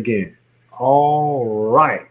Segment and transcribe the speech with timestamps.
[0.00, 0.36] again.
[0.78, 2.08] All right.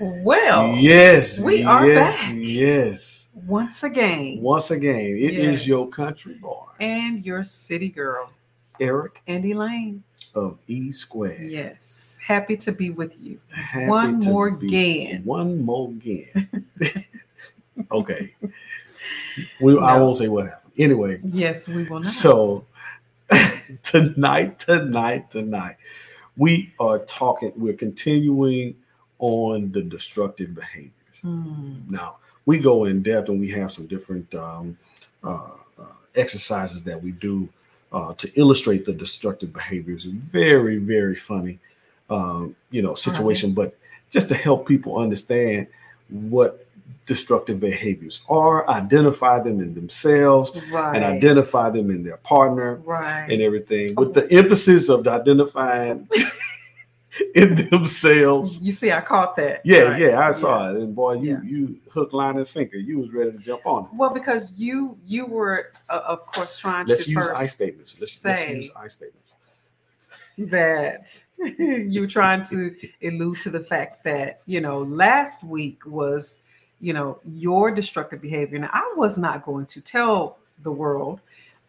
[0.00, 1.38] Well, yes.
[1.38, 2.34] we are yes, back.
[2.36, 3.28] Yes.
[3.46, 5.66] once again, Once again, it is Yes.
[5.66, 8.30] your country boy, and your city girl,
[8.80, 10.02] Eric and Elaine
[10.34, 11.42] of E Square.
[11.44, 13.38] Yes, happy to be with you.
[13.50, 15.22] Happy One more again.
[15.24, 16.66] One more again.
[17.92, 18.34] okay.
[19.60, 20.72] We, I won't say what happened.
[20.76, 22.12] Anyway, Yes, we will not.
[22.12, 22.66] So
[23.82, 25.76] tonight, tonight, tonight,
[26.36, 28.76] we are talking, we're continuing
[29.18, 30.92] on the destructive behaviors.
[31.22, 31.76] Hmm.
[31.88, 34.76] Now, we go in depth and we have some different um,
[35.22, 37.48] uh, uh, exercises that we do
[37.92, 40.04] uh, to illustrate the destructive behaviors.
[40.04, 41.58] Very, very funny,
[42.10, 43.76] um, you know, situation, but
[44.10, 45.66] just to help people understand
[46.08, 46.63] what
[47.06, 53.30] destructive behaviors are, identify them in themselves, right, and identify them in their partner right.
[53.30, 56.08] and everything, with the emphasis of identifying
[57.34, 58.58] in themselves.
[58.60, 59.60] you see, I caught that.
[59.64, 60.00] Yeah, Right.
[60.00, 61.42] yeah, I saw it, and boy, you Yeah.
[61.42, 62.76] you hook, line, and sinker.
[62.76, 63.90] You was ready to jump on it.
[63.94, 68.00] Well, because you you were, uh, of course, trying Let's to use first I statements.
[68.00, 69.32] Let's, let's use I statements.
[70.38, 72.74] that you were trying to
[73.04, 76.38] allude to the fact that you know last week was
[76.84, 81.20] you know your destructive behavior Now, i was not going to tell the world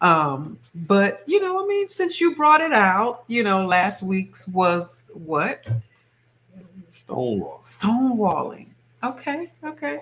[0.01, 4.47] um but you know i mean since you brought it out you know last week's
[4.47, 5.65] was what
[6.91, 7.59] Stonewall.
[7.61, 8.67] stonewalling
[9.03, 10.01] okay okay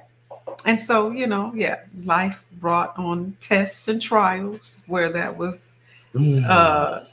[0.66, 5.72] and so you know yeah life brought on tests and trials where that was
[6.16, 6.46] Mm.
[6.48, 7.04] uh,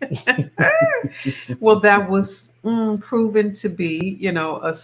[1.60, 4.74] well, that was mm, proven to be, you know, a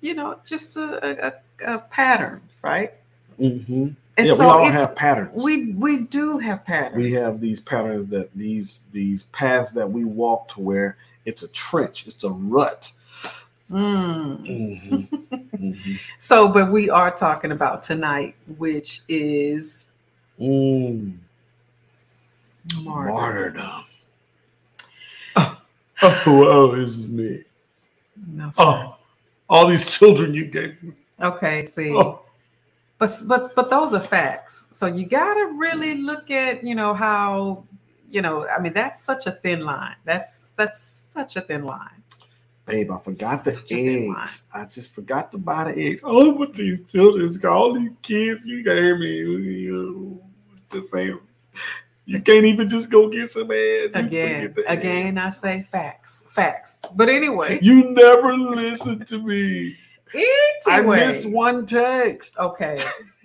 [0.00, 2.92] you know, just a, a, a pattern, right?
[3.40, 3.94] Mhm.
[4.16, 5.42] And Yeah, so we all it's, have patterns.
[5.42, 6.96] we we do have patterns.
[6.96, 11.48] we have these patterns that these these paths that we walk to where it's a
[11.48, 12.90] trench, it's a rut.
[13.70, 14.46] Mm.
[14.46, 15.08] Mhm.
[15.52, 15.98] Mhm.
[16.18, 19.86] So, but we are talking about tonight, which is
[20.40, 21.16] Mm.
[22.76, 23.10] martyr.
[23.12, 23.84] Martyrdom.
[25.36, 25.58] Oh,
[26.02, 27.42] oh, oh, this is me.
[28.28, 28.62] No, sir.
[28.62, 28.96] Oh,
[29.48, 30.92] all these children you gave me.
[31.20, 31.92] Okay, see.
[31.94, 32.22] Oh,
[32.98, 34.66] But but but those are facts.
[34.70, 37.64] So you got to really look at you know how
[38.10, 38.46] you know.
[38.48, 39.96] I mean, that's such a thin line.
[40.04, 42.02] That's that's such a thin line.
[42.66, 44.22] babe, I forgot the Such a thin line.
[44.22, 44.44] eggs.
[44.52, 46.02] I just forgot to buy the eggs.
[46.04, 50.22] Oh, but these children, all these kids you gave me, you
[50.72, 51.18] just saying,
[52.08, 53.50] you can't even just go get some.
[53.52, 56.78] You Again, again, I say facts, facts.
[56.94, 59.76] But anyway, You never listen to me.
[60.14, 61.02] Anyway.
[61.02, 62.38] I missed one text.
[62.38, 62.78] Okay,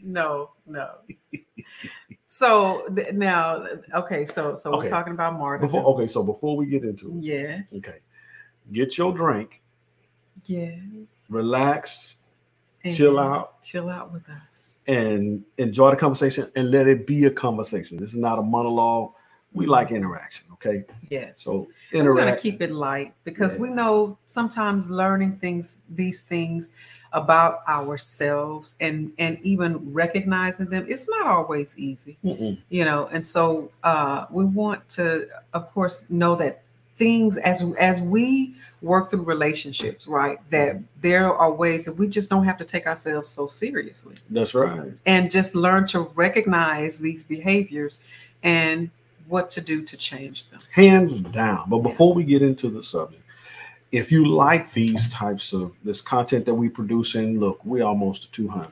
[0.04, 0.96] no, no.
[2.26, 4.86] So now, okay, so so Okay.
[4.86, 5.70] we're talking about martyrdom.
[5.70, 7.74] Before, okay, so before we get into it, Yes.
[7.78, 8.00] okay,
[8.74, 9.62] get your drink,
[10.44, 11.28] Yes.
[11.30, 12.18] relax,
[12.84, 14.73] And chill out, Chill out with us.
[14.88, 17.98] And enjoy the conversation and let it be a conversation.
[17.98, 19.14] This is not a monologue.
[19.54, 20.84] We like interaction, okay?
[21.10, 21.44] Yes.
[21.44, 22.42] So we're going to interact.
[22.42, 23.60] keep it light because Yeah.
[23.62, 26.72] we know sometimes learning things, these things
[27.12, 32.18] about ourselves and and even recognizing them, it's not always easy.
[32.26, 32.58] Mm-mm.
[32.70, 36.64] you know and so uh we want to of course know that
[36.98, 42.30] things as as we work through relationships right that there are ways that we just
[42.30, 44.92] don't have to take ourselves so seriously That's right.
[45.06, 48.00] and just learn to recognize these behaviors
[48.44, 48.90] and
[49.28, 51.70] what to do to change them Hands down.
[51.70, 53.24] But before we get into the subject,
[53.94, 58.32] if you like these types of this content that we produce, and look, we almost
[58.34, 58.68] 200.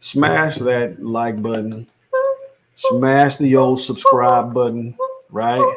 [0.00, 1.86] Smash that like button,
[2.74, 4.96] smash the old subscribe button,
[5.30, 5.76] right?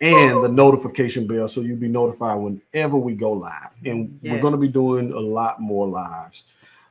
[0.00, 3.70] And the notification bell so you'll be notified whenever we go live.
[3.84, 6.44] And we're going to be doing a lot more lives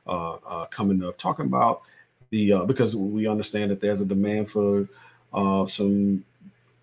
[0.06, 1.82] uh, uh, coming up, talking about
[2.30, 4.88] the uh, because we understand that there's a demand for
[5.32, 6.24] uh, some,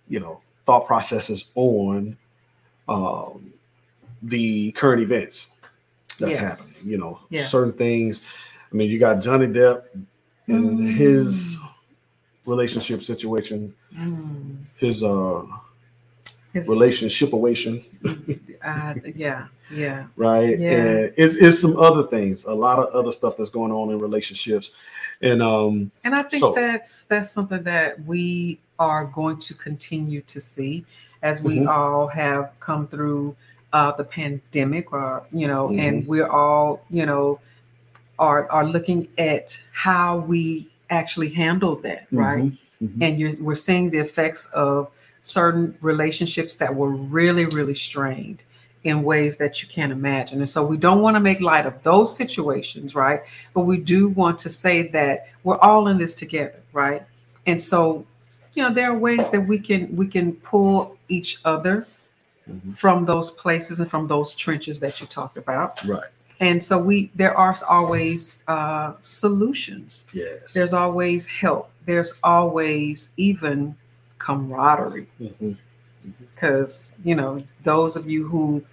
[0.07, 2.15] you know, thought processes on
[2.87, 3.51] um,
[4.23, 5.51] the current events
[6.19, 6.39] that's Yes.
[6.39, 6.91] happening.
[6.91, 7.45] You know, Yeah.
[7.47, 8.21] certain things.
[8.71, 9.83] I mean, you got Johnny Depp
[10.47, 10.91] and Mm.
[10.93, 11.59] his
[12.45, 14.57] relationship situation, Mm.
[14.77, 15.43] his uh
[16.53, 17.83] His- relationship situation,
[18.63, 20.59] uh, yeah yeah right?
[20.59, 20.71] Yeah.
[20.71, 23.99] And it's, it's some other things, a lot of other stuff that's going on in
[23.99, 24.71] relationships.
[25.21, 30.21] And um And I think So- that's that's something that we are going to continue
[30.33, 30.85] to see
[31.21, 31.69] as we Mhm.
[31.69, 33.35] all have come through
[33.73, 35.79] uh, the pandemic, or you know, Mm-hmm.
[35.79, 37.39] and we're all you know
[38.19, 42.43] are are looking at how we actually handle that, right?
[42.43, 43.01] mhm, Mhm.
[43.03, 44.89] and you're we're seeing the effects of
[45.21, 48.43] certain relationships that were really really strained
[48.83, 51.81] in ways that you can't imagine and so we don't want to make light of
[51.83, 53.21] those situations right
[53.53, 57.03] but we do want to say that we're all in this together right
[57.45, 58.03] and so
[58.55, 61.85] you know there are ways that we can we can pull each other
[62.49, 62.75] Mhm.
[62.75, 66.09] from those places and from those trenches that you talked about Right.
[66.39, 70.51] and so we there are always uh, solutions Yes.
[70.53, 73.75] there's always help there's always even
[74.21, 75.57] camaraderie Mhm.
[76.19, 78.63] because you know those of you who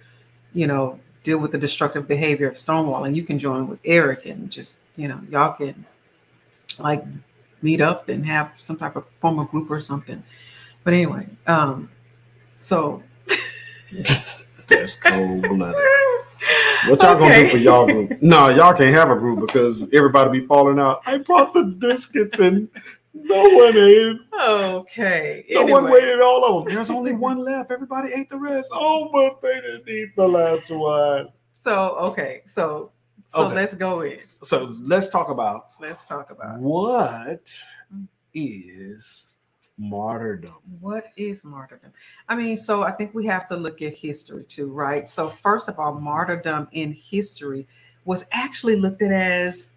[0.53, 4.25] you know deal with the destructive behavior of Stonewall, and you can join with eric
[4.25, 5.85] and just you know y'all can
[6.77, 7.03] like
[7.61, 10.21] meet up and have some type of formal group or something
[10.83, 11.89] but anyway um
[12.55, 13.01] so
[14.67, 15.75] That's cold blooded.
[16.87, 18.21] What y'all gonna do for y'all group?
[18.21, 21.01] No, y'all can't have a group because everybody be falling out.
[21.05, 22.69] I brought the biscuits and
[23.23, 24.17] no one ate.
[24.39, 25.91] okay No one anyway.
[26.01, 26.73] waited all of them.
[26.73, 27.71] There's only one left.
[27.71, 28.69] Everybody ate the rest.
[28.71, 31.29] Oh, but they didn't eat the last one.
[31.63, 32.91] so okay so
[33.27, 33.55] so Okay.
[33.55, 37.45] let's go in So let's talk about let's talk about what
[37.93, 38.07] mm.
[38.33, 39.25] is
[39.77, 40.55] martyrdom.
[40.81, 41.91] What is martyrdom?
[42.27, 45.07] I mean, so I think we have to look at history too, right?
[45.07, 47.65] So, first of all, martyrdom in history
[48.03, 49.73] was actually looked at as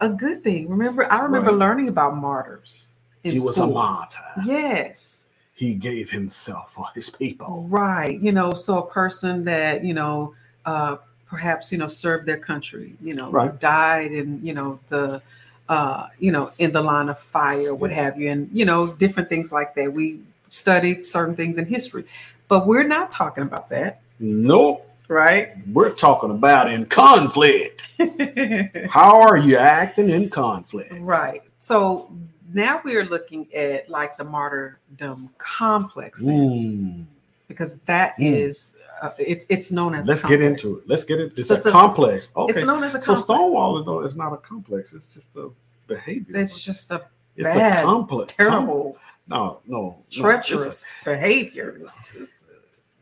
[0.00, 0.68] a good thing.
[0.68, 1.58] Remember, I remember Right.
[1.58, 2.86] learning about martyrs
[3.22, 3.70] He was school.
[3.70, 4.18] a martyr.
[4.44, 7.66] Yes, He gave himself for his people.
[7.70, 8.20] right.
[8.20, 10.34] You know, so a person that you know,
[10.66, 10.96] uh,
[11.28, 12.94] perhaps you know, served their country.
[13.02, 13.58] You know, Right.
[13.60, 15.22] died in you know the.
[15.68, 19.28] Uh, you know, in the line of fire, what have you, and you know, different
[19.28, 19.92] things like that.
[19.92, 22.04] We studied certain things in history,
[22.46, 24.85] but we're not talking about that, Nope.
[25.08, 25.52] Right?
[25.72, 27.82] We're talking about in conflict.
[28.90, 30.92] How are you acting in conflict?
[31.00, 31.42] right.
[31.58, 32.12] So
[32.52, 37.06] now we are looking at like the martyrdom complex, Mm.
[37.48, 38.36] because that Mm.
[38.36, 40.06] is uh, it's it's known as.
[40.06, 40.84] Let's get into it.
[40.88, 41.38] Let's get it.
[41.38, 42.30] It's So a it's a- complex.
[42.36, 42.54] Okay.
[42.54, 43.06] It's known as a complex.
[43.06, 43.14] so.
[43.16, 44.92] Stonewall is it's not a complex.
[44.94, 45.50] It's just a
[45.86, 46.36] behavior.
[46.36, 47.02] It's just a
[47.36, 48.32] it's bad, a complex.
[48.32, 49.98] terrible, No, no, no.
[50.08, 51.82] A- treacherous behavior.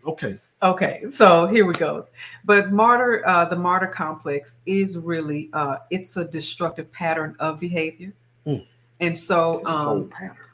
[0.06, 0.38] okay.
[0.64, 2.06] Okay, so here we go.
[2.46, 8.14] But martyr, uh, the martyr complex is really uh, it's a destructive pattern of behavior,
[8.46, 8.56] Hmm.
[9.00, 10.10] and so um,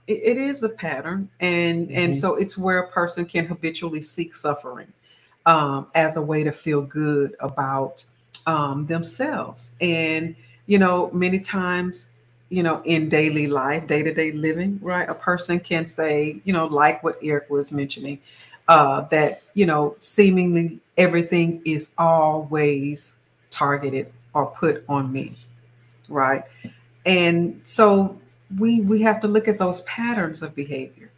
[0.08, 2.16] it, it is a pattern, and and Mhm.
[2.20, 4.92] so it's where a person can habitually seek suffering
[5.46, 8.04] um, as a way to feel good about
[8.48, 10.34] um, themselves, and
[10.66, 12.10] you know many times.
[12.52, 15.08] You know, in daily life, day to day living, right?
[15.08, 18.18] A person can say, you know, like what Eric was mentioning,
[18.70, 23.14] uh, that you know seemingly everything is always
[23.50, 25.36] targeted or put on me
[26.08, 26.44] right
[27.04, 28.16] and so
[28.58, 31.10] we we have to look at those patterns of behavior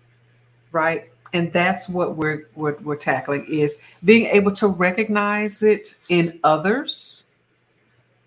[0.73, 6.41] right and that's what we're we're, we're tackling is being able to recognize it in
[6.43, 7.27] others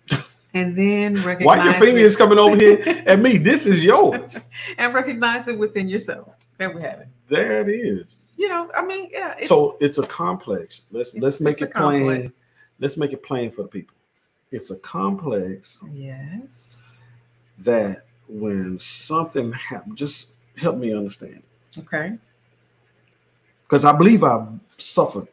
[0.54, 3.38] and then recognize Why your finger is coming over here at me?
[3.38, 4.46] This is yours.
[4.78, 6.28] and recognize it within yourself
[6.58, 8.20] there we have it There it is.
[8.36, 10.84] You know i mean yeah it's, so it's a complex.
[10.90, 12.06] Let's let's make it plain.
[12.06, 12.44] complex.
[12.78, 13.94] Let's make it plain for the people.
[14.50, 17.00] It's a complex yes
[17.58, 21.42] that when something happens, just help me understand.
[21.78, 22.18] okay
[23.64, 25.28] Because I believe I've suffered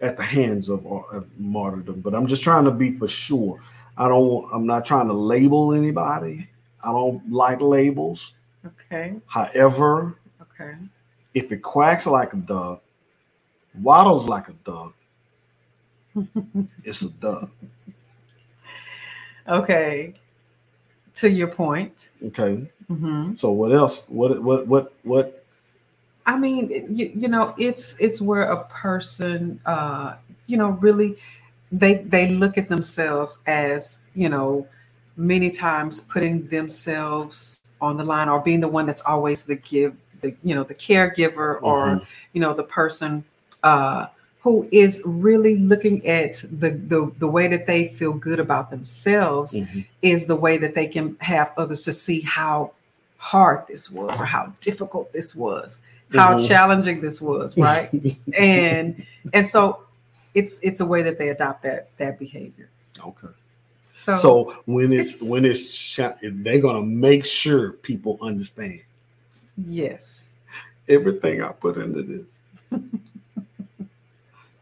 [0.00, 3.60] at the hands of, of martyrdom, but I'm just trying to be for sure.
[3.96, 4.48] I don't.
[4.52, 6.48] I'm not trying to label anybody.
[6.82, 8.34] I don't like labels.
[8.64, 10.76] okay However, okay
[11.38, 12.82] if it quacks like a duck,
[13.80, 14.94] waddles like a duck,
[16.84, 17.50] it's a duck.
[19.48, 20.14] okay
[21.14, 22.70] to your point Okay.
[22.88, 24.04] hmm So what else?
[24.08, 25.44] What what what what?
[26.26, 30.16] I mean, you, you know, it's it's where a person, uh,
[30.46, 31.16] you know, really
[31.72, 34.66] they they look at themselves as you know
[35.16, 39.94] many times putting themselves on the line or being the one that's always the give
[40.20, 42.06] the you know the caregiver or Mhm.
[42.32, 43.24] you know the person
[43.62, 44.06] uh,
[44.42, 49.54] who is really looking at the, the the way that they feel good about themselves
[49.54, 49.84] Mhm.
[50.02, 52.72] is the way that they can have others to see how
[53.16, 55.80] hard this was or how difficult this was
[56.14, 56.48] how Mhm.
[56.48, 57.90] challenging this was right
[58.38, 59.80] and and so
[60.34, 62.68] it's it's a way that they adopt that that behavior
[63.00, 63.28] Okay.
[63.94, 68.80] so, So when it's, it's- when it's they're gonna make sure people understand
[69.66, 70.36] yes
[70.88, 72.80] everything I put into this.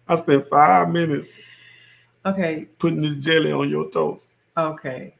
[0.08, 1.28] I spent five minutes
[2.24, 4.30] okay putting this jelly on your toast.
[4.56, 5.14] okay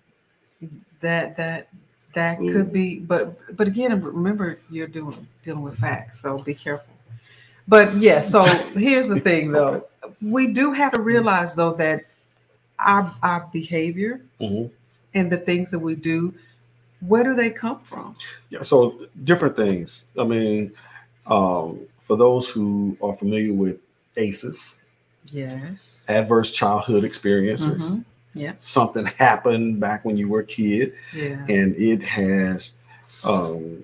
[1.01, 1.69] that that
[2.15, 2.53] That Mm.
[2.53, 6.95] could be, but but again, remember you're doing dealing with facts, so be careful.
[7.69, 8.41] But yeah, so
[8.73, 9.85] here's the thing though.
[10.23, 12.05] We do have to realize though that
[12.79, 14.71] our our behavior Mhm.
[15.13, 16.33] and the things that we do,
[17.07, 18.17] where do they come from?
[18.51, 20.05] Yeah, so different things.
[20.19, 20.73] I mean,
[21.27, 23.79] um, for those who are familiar with
[24.17, 24.77] ACEs,
[25.33, 26.05] Yes.
[26.09, 28.05] adverse childhood experiences, Mhm.
[28.35, 28.53] Yeah.
[28.61, 31.45] something happened back when you were a kid, Yeah.
[31.49, 32.75] and it has
[33.25, 33.83] um,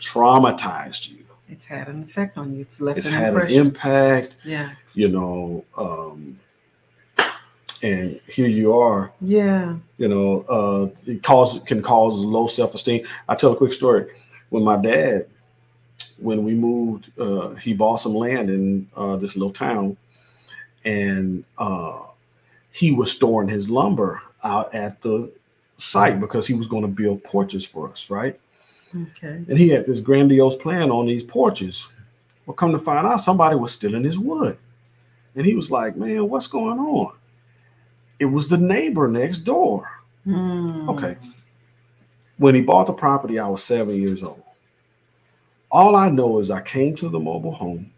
[0.00, 1.18] traumatized you.
[1.48, 2.62] It's had an effect on you.
[2.62, 4.70] It's left It's an had an impact, yeah.
[4.94, 5.64] you know.
[5.76, 6.40] Um,
[7.84, 9.76] and here you are, Yeah.
[9.98, 13.06] you know, uh, it cause can cause low self esteem.
[13.28, 14.06] I tell a quick story.
[14.48, 15.26] When my dad,
[16.18, 19.96] when we moved, uh, he bought some land in uh, this little town,
[20.86, 21.98] and uh,
[22.72, 25.30] he was storing his lumber out at the
[25.76, 28.38] site because he was going to build porches for us, right?
[28.94, 29.44] Okay.
[29.48, 31.88] And he had this grandiose plan on these porches.
[32.46, 34.56] Well, come to find out, somebody was stealing his wood,
[35.34, 37.12] and he was like, "Man, what's going on?"
[38.18, 39.88] It was the neighbor next door.
[40.24, 40.88] Hmm.
[40.90, 41.16] Okay.
[42.38, 44.42] When he bought the property, I was seven years old.
[45.70, 47.92] All I know is I came to the mobile home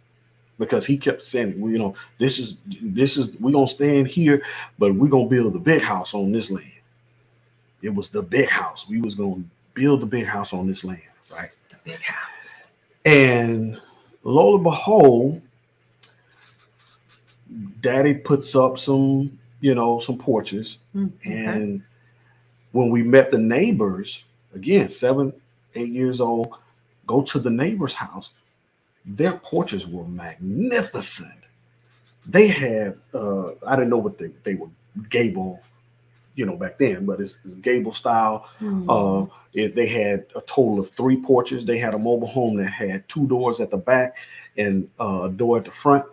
[0.59, 4.07] because he kept saying, well, you know, this is this is we're gonna stay in
[4.07, 4.43] here,
[4.79, 6.71] but we're gonna build the big house on this land.
[7.83, 8.89] It was the big house.
[8.89, 9.45] We was gonna
[9.75, 11.51] build the big house on this land, right?
[11.69, 12.73] The big house.
[13.05, 13.81] And
[14.25, 15.43] lo and behold,
[17.81, 21.83] daddy puts up some, you know, some porches Hmm, and
[22.73, 25.33] when we met the neighbors, again, seven,
[25.75, 26.55] eight years old,
[27.07, 28.33] go to the neighbor's house,
[29.05, 31.41] their porches were magnificent.
[32.27, 34.69] They had, uh, I didn't know what they, they were
[35.09, 35.63] gable,
[36.35, 38.49] you know, back then, but it's, it's gable style.
[38.59, 38.91] Hmm.
[38.91, 41.65] Uh, it, they had a total of three porches.
[41.65, 44.17] They had a mobile home that had two doors at the back
[44.59, 46.05] and uh, a door at the front.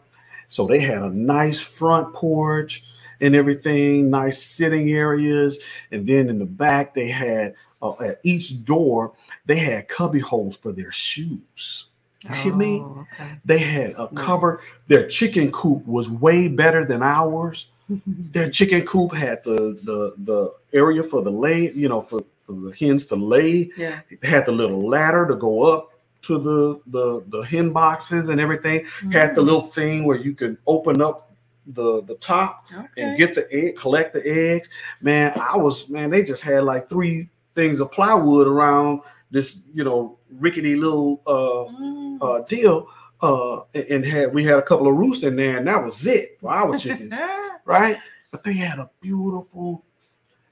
[0.48, 2.86] So they had a nice front porch
[3.22, 5.60] and everything, nice sitting areas.
[5.92, 9.14] And then in the back, they had uh, at each door,
[9.46, 11.88] they had cubby holes for their shoes.
[12.30, 12.80] You hear me?
[12.82, 13.32] Oh, okay.
[13.46, 14.62] They had a cover.
[14.88, 17.68] Their chicken coop was way better than ours
[18.08, 22.54] their chicken coop had the the the area for the lay, you know, for, for
[22.54, 23.70] the hens to lay.
[23.78, 24.02] yeah.
[24.10, 25.92] It had the little ladder to go up
[26.24, 28.86] to the the the hen boxes and everything.
[29.12, 29.48] Had the Hmm.
[29.48, 31.33] little thing where you could open up
[31.68, 32.88] the the top okay.
[33.02, 34.70] and get the egg, collect the eggs.
[35.02, 39.02] Man, I was man, they just had like three things of plywood around
[39.32, 42.18] this, you know, rickety little uh Mm.
[42.22, 42.88] uh deal.
[43.22, 46.38] Uh and- had we had a couple of roosts in there, and that was it
[46.42, 47.16] for our chickens
[47.66, 47.98] right?
[48.32, 49.86] But they had a beautiful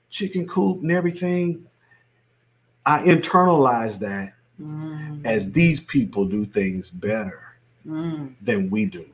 [0.09, 1.65] chicken coop and everything.
[2.85, 5.25] I internalized that Mm.
[5.25, 7.39] as these people do things better
[7.87, 8.35] Mm.
[8.43, 9.05] than we do.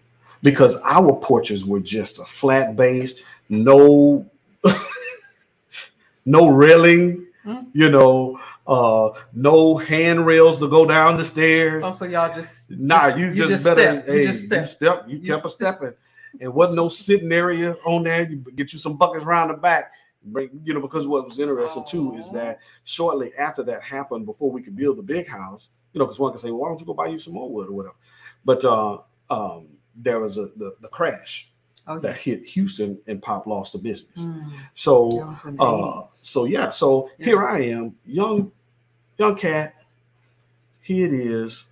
[0.44, 3.16] Because our porches were just a flat base,
[3.50, 4.26] no
[6.26, 7.68] no railing, Mm.
[7.72, 11.82] you know, uh no handrails to go down the stairs.
[11.86, 13.82] Oh, so y'all just Nah, you, just, better.
[14.02, 14.06] step.
[14.06, 14.62] Hey, you just step.
[14.64, 15.06] you, step.
[15.08, 15.78] You, You kept a step.
[15.78, 15.94] stepping.
[16.42, 18.30] And wasn't no sitting area on there.
[18.30, 19.94] You get you some buckets around the back.
[20.26, 24.52] Bring, you know, because what was interesting too is that shortly after that happened, before
[24.52, 26.82] we could build the big house, you know, because one can say, well, why don't
[26.82, 27.96] you go buy you some more wood or whatever?
[28.44, 28.98] But uh,
[29.30, 29.68] um,
[29.98, 31.50] there was a the, the crash
[31.90, 34.20] Oh, that hit Houston, and Pop lost the business.
[34.20, 34.52] Mm.
[34.74, 37.26] So That was in the uh so yeah so Yeah.
[37.26, 38.52] here i am young
[39.18, 39.74] young cat
[40.82, 41.68] here it is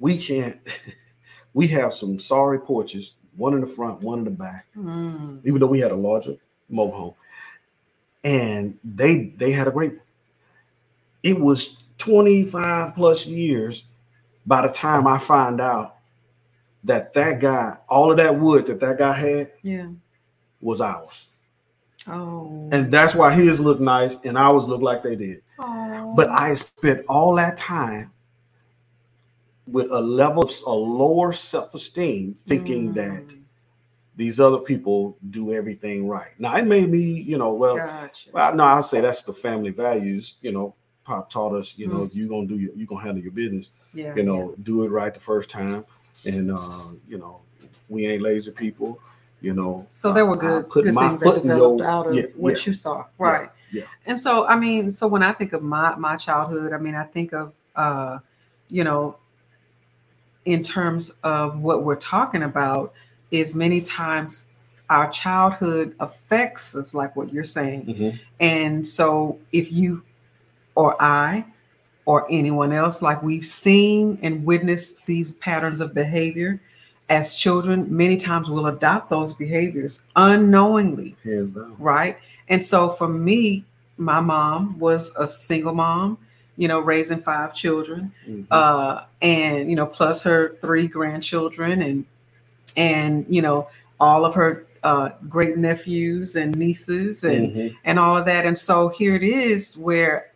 [0.00, 0.58] we can't
[1.54, 5.40] we have some sorry porches one in the front one in the back Mm.
[5.46, 6.36] even though we had a larger
[6.68, 7.14] mobile home
[8.24, 9.94] and they they had a great
[11.22, 13.84] it was 25 plus years
[14.46, 15.96] by the time i find out
[16.88, 19.88] that that guy all of that wood that that guy had Yeah.
[20.60, 21.28] was ours
[22.06, 22.68] Oh.
[22.72, 26.14] and that's why his looked nice and ours looked like they did Oh.
[26.16, 28.12] But I spent all that time
[29.66, 32.94] with a level of a lower self-esteem, thinking Mm.
[32.94, 33.24] that
[34.16, 36.30] these other people do everything right.
[36.38, 38.30] Now it made me, you know, well, Gotcha.
[38.32, 40.36] well no, I'll say that's the family values.
[40.40, 41.92] You know, Pop taught us, you Mm.
[41.92, 43.70] know, if you're gonna do your, you're gonna handle your business.
[43.94, 44.14] yeah.
[44.14, 45.84] You know, do it right the first time,
[46.24, 47.40] and uh, you know,
[47.88, 49.00] we ain't lazy people.
[49.40, 52.58] You know, So there were I good, things foot that developed out of yeah, what
[52.58, 52.62] yeah.
[52.66, 53.48] you saw, right?
[53.70, 53.84] yeah.
[54.04, 57.04] And so, I mean, so when I think of my my childhood, I mean, I
[57.04, 58.18] think of, uh,
[58.68, 59.16] you know,
[60.44, 62.92] in terms of what we're talking about,
[63.30, 64.46] is many times
[64.90, 67.84] our childhood affects us, like what you're saying.
[67.86, 68.20] Mhm.
[68.40, 70.02] And so, if you
[70.74, 71.44] or I
[72.08, 76.58] or anyone else, like we've seen and witnessed these patterns of behavior
[77.10, 81.14] as children, many times we'll adopt those behaviors unknowingly.
[81.78, 82.16] Right.
[82.48, 83.62] And so for me,
[83.98, 86.16] my mom was a single mom,
[86.56, 88.46] you know, raising five children, Mhm.
[88.50, 92.06] uh, and you know, plus her three grandchildren and
[92.74, 93.68] and you know,
[94.00, 97.76] all of her uh great nephews and nieces and Mhm.
[97.84, 98.46] and all of that.
[98.46, 100.27] And so here it is where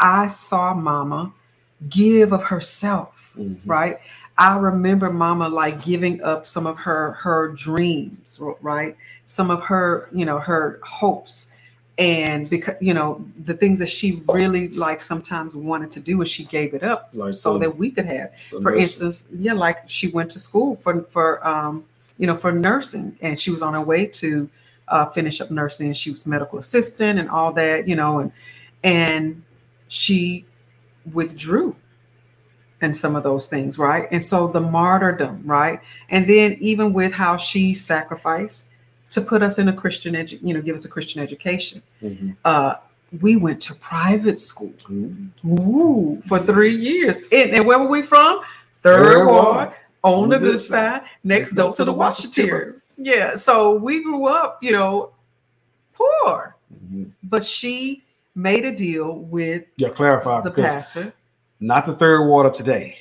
[0.00, 1.32] I saw mama
[1.88, 3.56] give of herself, Mhm.
[3.66, 3.98] right?
[4.38, 8.96] I remember mama like giving up some of her her dreams, right?
[9.24, 11.50] Some of her, you know, her hopes
[11.98, 16.28] and because you know the things that she really like sometimes wanted to do and
[16.28, 18.82] she gave it up Like so the- that we could have for nursing.
[18.82, 21.84] instance yeah like she went to school for for um
[22.18, 24.46] you know for nursing and she was on her way to
[24.88, 28.30] uh, finish up nursing and she was medical assistant and all that you know and
[28.84, 29.42] and
[29.88, 30.44] she
[31.12, 31.74] withdrew
[32.80, 37.12] and some of those things right and so the martyrdom right and then even with
[37.12, 38.68] how she sacrificed
[39.10, 42.36] to put us in a christian edu- you know give us a christian education Mhm.
[42.44, 42.74] uh
[43.20, 44.74] we went to private school.
[45.46, 47.20] Ooh, for three years.
[47.30, 48.40] And, and where were we from?
[48.82, 49.72] Third Third ward,
[50.02, 52.82] on the good side, next door to the Washington.
[52.98, 55.12] Yeah, so we grew up, you know,
[55.94, 57.12] poor, Mhm.
[57.22, 58.02] but she
[58.36, 61.12] made a deal with Yeah, clarify the pastor.
[61.58, 62.96] not the third ward today.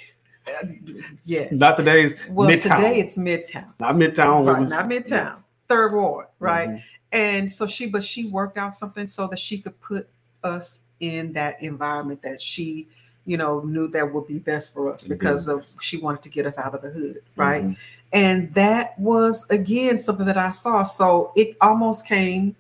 [1.26, 1.54] Yes.
[1.60, 2.76] Not today's well, Midtown.
[2.78, 4.48] today it's Midtown, not Midtown.
[4.48, 4.62] right?
[4.62, 5.44] was- Not Midtown, yes.
[5.68, 6.70] third ward, right?
[6.70, 6.84] Mhm.
[7.12, 10.08] And so she, but she worked out something so that she could put
[10.44, 12.88] us in that environment that she,
[13.26, 16.46] you know, knew that would be best for us because of she wanted to get
[16.46, 17.64] us out of the hood, right?
[17.66, 17.78] Mhm.
[18.14, 20.84] And that was again something that I saw.
[20.84, 22.56] So it almost came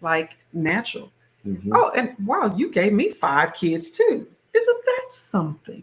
[0.00, 1.10] like natural.
[1.46, 1.68] Mhm.
[1.72, 4.26] Oh, and wow, you gave me five kids too.
[4.54, 5.82] Isn't that something?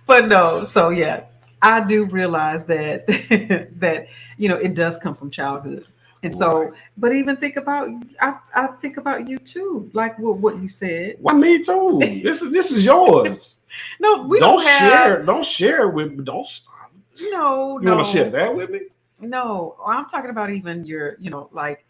[0.05, 1.23] but no, so yeah,
[1.61, 3.07] I do realize that
[3.79, 5.85] that you know it does come from childhood.
[6.23, 7.87] And so, but even think about
[8.19, 11.17] I, I think about you too, like what, what you said.
[11.19, 11.99] Why me too?
[11.99, 13.53] This is this is yours.
[13.99, 15.23] No, we don't, don't, have share.
[15.25, 16.23] Don't share it with me.
[16.23, 16.93] Don't stop.
[17.23, 17.95] no, You no.
[17.97, 18.79] want to share that with me?
[19.25, 21.85] No, oh, I'm talking about even your, you know, like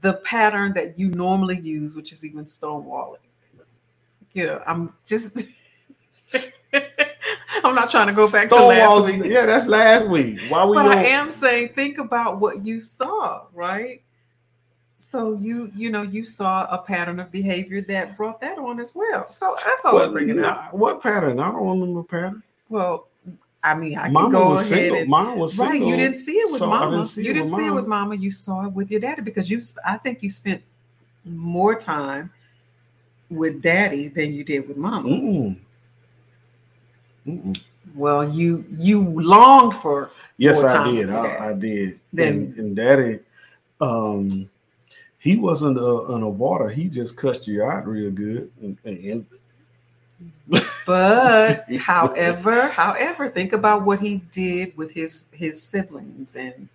[0.00, 3.16] the pattern that you normally use, which is even stonewalling.
[4.32, 5.44] You know, I'm just
[7.64, 9.22] I'm not trying to go back to last week.
[9.24, 10.38] Yeah, that's last week.
[10.48, 10.86] Why we But?
[10.86, 14.02] I am saying think about what you saw, right?
[14.98, 18.94] So you, you know, you saw a pattern of behavior that brought that on as
[18.94, 19.32] well.
[19.32, 20.72] So that's all I'm What, bringing up.
[20.74, 21.40] what pattern?
[21.40, 22.42] I don't remember a pattern.
[22.68, 23.08] Well,
[23.62, 24.98] I mean, I can Mama go was ahead single.
[25.00, 25.88] and Mine was Right, single.
[25.90, 26.96] you didn't see it with so mama.
[26.96, 28.06] didn't see you didn't see it with mama.
[28.10, 28.14] mama.
[28.22, 29.60] You saw it with your daddy because you.
[29.84, 30.62] I think you spent
[31.26, 32.30] more time
[33.28, 35.08] with daddy than you did with mama.
[35.08, 35.56] Mm-mm.
[37.26, 37.60] Mm-mm.
[37.94, 40.10] Well, you you longed for.
[40.38, 41.10] Yes, I did.
[41.10, 42.00] I, I did.
[42.14, 43.18] Then- and, and daddy,
[43.80, 44.48] um,
[45.18, 46.72] he wasn't a, an aborter.
[46.72, 48.50] He just cussed you out real good.
[48.62, 49.26] And, and
[50.86, 56.68] But however, however, think about what he did with his his siblings and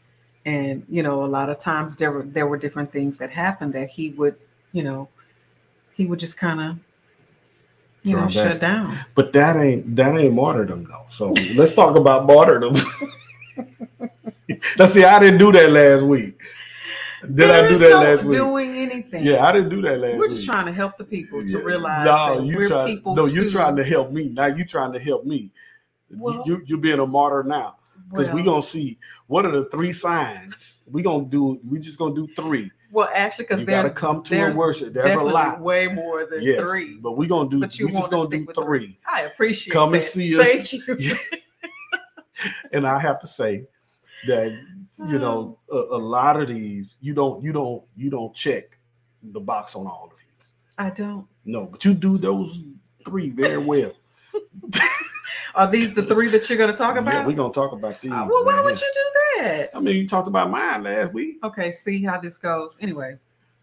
[0.46, 3.74] and you know a lot of times there were there were different things that happened
[3.74, 4.36] that he would
[4.72, 5.10] you know
[5.94, 6.78] he would just kind of
[8.04, 8.32] you know back.
[8.32, 9.00] shut down.
[9.16, 11.06] but that ain't that ain't martyrdom though.
[11.10, 12.76] So let's talk about martyrdom.
[14.78, 15.04] Let's see.
[15.04, 16.40] I didn't do that last week.
[17.34, 18.38] Did I do is that no last week?
[18.38, 19.24] Doing anything.
[19.26, 20.20] Yeah, I didn't do that last week.
[20.20, 20.30] We're week.
[20.32, 21.64] just trying to help the people to Yeah.
[21.64, 23.16] realize No, that you we're try, people.
[23.16, 23.50] No, too.
[23.50, 24.30] trying to help me.
[24.30, 25.52] Now you trying to help me.
[26.10, 27.78] You- Well- you you being a martyr now
[28.10, 30.82] because we're gonna see what are the three signs.
[30.92, 31.60] we're gonna do.
[31.64, 32.70] we're just gonna do three.
[32.92, 34.94] Well, actually, because You gotta come to a there's worship.
[34.94, 35.60] There's a lot.
[35.60, 36.96] way more than Yes, three.
[36.98, 37.60] but we're gonna do.
[37.60, 38.98] But you we just gonna do three.
[39.12, 39.74] I appreciate.
[39.74, 40.70] Come and see us.
[40.70, 41.16] Thank you.
[42.74, 43.64] And I have to say
[44.28, 44.52] that
[45.08, 48.78] you know a, a lot of these you don't you don't you don't check
[49.32, 50.54] the box on all of these.
[50.78, 51.28] I don't.
[51.46, 52.64] No, but you do those
[53.06, 53.94] three very well.
[55.56, 57.14] Are these the three that you're going to talk about?
[57.14, 58.12] Yeah, we're gonna talk about these.
[58.12, 58.88] Uh, well, why right would here.
[58.88, 58.94] you
[59.38, 59.70] do that?
[59.74, 61.38] I mean, you talked about mine last week.
[61.46, 62.78] Okay, see how this goes.
[62.82, 63.18] Anyway,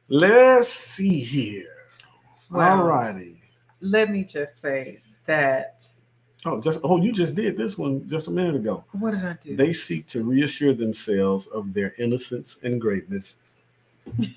[0.09, 1.67] Let's see here.
[2.51, 3.43] Well- All righty.
[3.81, 5.87] let me just say that.
[6.45, 8.85] Oh, just oh, you just did this one just a minute ago.
[8.93, 9.55] What did I do?
[9.57, 13.37] They seek to reassure themselves of their innocence and greatness.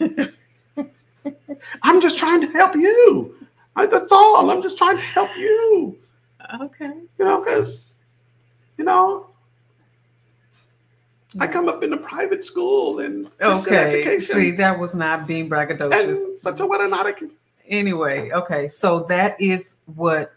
[1.81, 3.35] I'm just trying to help you.
[3.75, 4.51] I, that's all.
[4.51, 5.97] I'm just trying to help you.
[6.61, 6.91] okay.
[7.17, 7.89] You know, because
[8.77, 9.27] you know,
[11.39, 14.01] I come up in a private school and Okay.
[14.03, 16.07] education See, that was not being braggadocious.
[16.07, 17.31] and such a what an.
[17.67, 18.67] Anyway, okay.
[18.67, 20.33] So that is what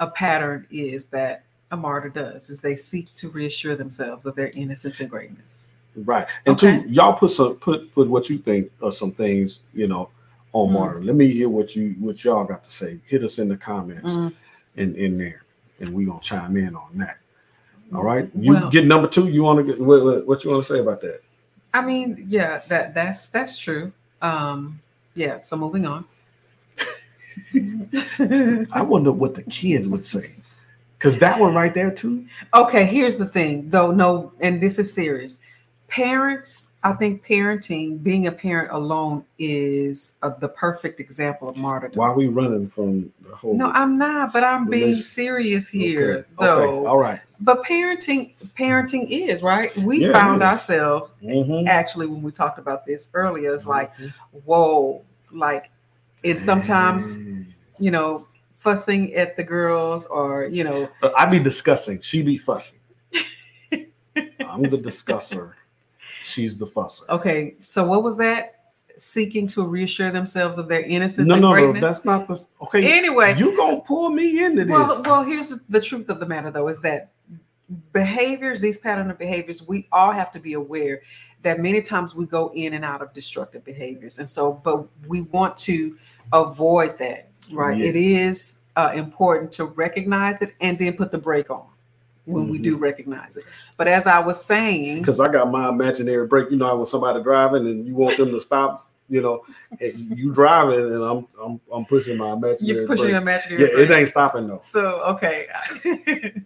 [0.00, 4.48] a pattern is that a martyr does is they seek to reassure themselves of their
[4.50, 5.70] innocence and greatness.
[5.94, 6.26] Right.
[6.46, 6.82] And Okay.
[6.82, 10.08] two, y'all put some put put what you think of some things, you know,
[10.52, 10.72] on Mm.
[10.72, 11.06] Martin.
[11.06, 12.98] Let me hear what you what y'all got to say.
[13.06, 14.32] Hit us in the comments Mm.
[14.76, 15.42] in in there,
[15.78, 17.18] and we gonna chime in on that.
[17.94, 18.28] All right.
[18.34, 19.28] You Well- get number two.
[19.28, 21.20] You want to get what, what, what you want to say about that?
[21.74, 23.92] I mean, yeah, that that's that's true.
[24.22, 24.80] Um,
[25.14, 26.04] yeah, so moving on.
[28.72, 30.30] I wonder what the kids would say,
[30.98, 32.26] because that one right there too.
[32.54, 33.90] Okay, here's the thing, though.
[33.90, 35.40] No, and this is serious.
[35.88, 41.98] Parents, I think parenting, being a parent alone, is uh, the perfect example of martyrdom.
[41.98, 43.56] Why are we running from the whole?
[43.56, 46.86] No, I'm not, but I'm being serious here, okay, though.
[46.86, 47.20] All right.
[47.40, 49.76] But parenting, parenting is right.
[49.78, 51.66] We Yeah, found ourselves Mhm.
[51.66, 53.52] actually when we talked about this earlier.
[53.54, 53.90] It's like,
[54.44, 55.70] whoa, like,
[56.22, 57.14] it's sometimes.
[57.80, 62.00] You know fussing at the girls, or you know, Uh, I be discussing.
[62.00, 62.78] She'd be fussing.
[64.46, 65.54] I'm the discusser.
[66.24, 67.08] She's the fusser.
[67.08, 67.54] okay.
[67.58, 68.56] So what was that?
[68.98, 71.80] Seeking to reassure themselves of their innocence No, no, no.
[71.80, 72.38] That's not the.
[72.62, 72.98] Okay.
[72.98, 74.72] anyway, You gonna pull me into this?
[74.72, 77.12] Well, well, here's the truth of the matter, though, is that
[77.92, 81.00] behaviors, these pattern of behaviors, we all have to be aware
[81.42, 85.22] that many times we go in and out of destructive behaviors, and so, but we
[85.22, 85.96] want to
[86.34, 87.80] avoid that, right?
[87.80, 88.38] It Yes.
[88.38, 91.64] is uh, important to recognize it and then put the brake on
[92.26, 92.64] when we Mm-hmm.
[92.64, 93.44] do recognize it.
[93.76, 96.50] But as I was saying, Because I got my imaginary brake.
[96.50, 99.44] You know, when somebody driving and you want them to stop, you know,
[99.80, 102.76] you driving and I'm I'm I'm pushing my imaginary.
[102.78, 103.12] you're pushing brake.
[103.12, 103.62] your imaginary.
[103.64, 103.90] Yeah, brake.
[103.90, 104.60] it ain't stopping though.
[104.62, 105.46] So okay.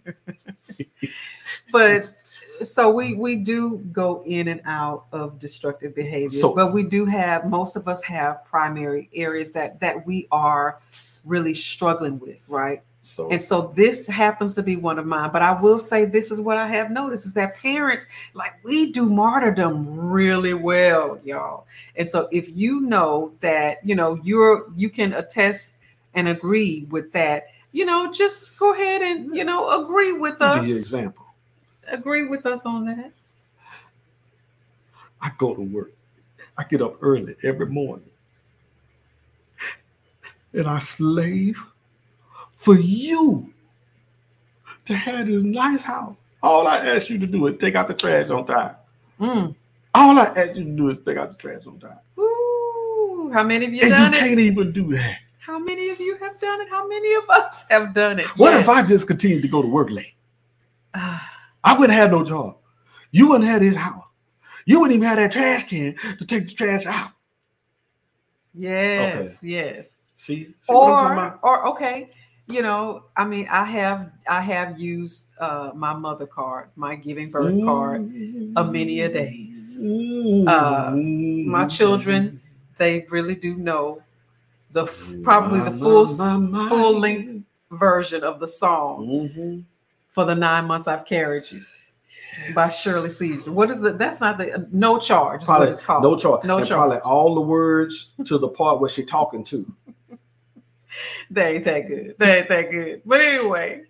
[1.71, 2.09] but
[2.73, 7.05] so we we do go in and out of destructive behaviors, So- but we do
[7.05, 10.79] have most of us have primary areas that that we are
[11.23, 12.81] really struggling with, right?
[13.01, 15.29] So And so this happens to be one of mine.
[15.31, 18.91] But I will say this is what I have noticed is that parents, like we
[18.91, 21.67] do martyrdom really well, y'all.
[21.95, 25.77] And so if you know that, you know, you're you can attest
[26.15, 30.65] and agree with that, you know, just go ahead and, you know, agree with us.
[30.65, 31.24] give example.
[31.87, 33.11] Agree with us on that.
[35.21, 35.91] I go to work.
[36.57, 38.05] I get up early every morning.
[40.53, 41.61] And I slave
[42.55, 43.51] for you
[44.85, 46.15] to have this nice house.
[46.41, 48.75] All I ask you to do is take out the trash on time.
[49.19, 49.55] Mm.
[49.93, 51.97] All I ask you to do is take out the trash on time.
[52.19, 54.21] Ooh, how many of you and done you it?
[54.21, 55.17] can't even do that.
[55.39, 56.69] How many of you have done it?
[56.69, 58.25] How many of us have done it?
[58.37, 58.61] What Yes.
[58.61, 60.13] if I just continue to go to work late?
[60.93, 61.29] Ah,
[61.65, 62.57] I wouldn't have no job.
[63.11, 64.03] You wouldn't have this house.
[64.65, 67.11] You wouldn't even have that trash can to take the trash out.
[68.53, 69.91] yes, yes.
[70.17, 72.09] See, See or or okay
[72.47, 77.29] you know i mean i have i have used uh my mother card my giving
[77.31, 78.01] birth card
[78.55, 79.77] a many a days.
[80.47, 82.39] Uh, my children
[82.77, 84.01] they really do know
[84.71, 84.85] the
[85.23, 86.05] probably the full
[86.69, 89.63] full length version of the song Mhm.
[90.15, 91.61] For the nine months i've carried you
[92.55, 96.17] by shirley caesar what is the that's not the no charge Probably it's called no
[96.17, 96.43] charge.
[96.43, 99.71] no and charge probably all the words to the part where she's talking to.
[101.29, 102.15] they ain't that good.
[102.17, 103.01] They ain't that good.
[103.05, 103.83] But anyway,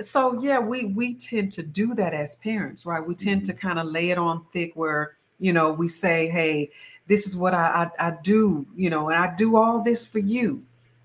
[0.00, 3.04] so yeah, we we tend to do that as parents, right?
[3.04, 3.66] We tend to mm-hmm.
[3.66, 6.70] kind of lay it on thick where you know we say, "Hey,
[7.06, 10.18] this is what I, I I do," you know, and I do all this for
[10.18, 10.62] you,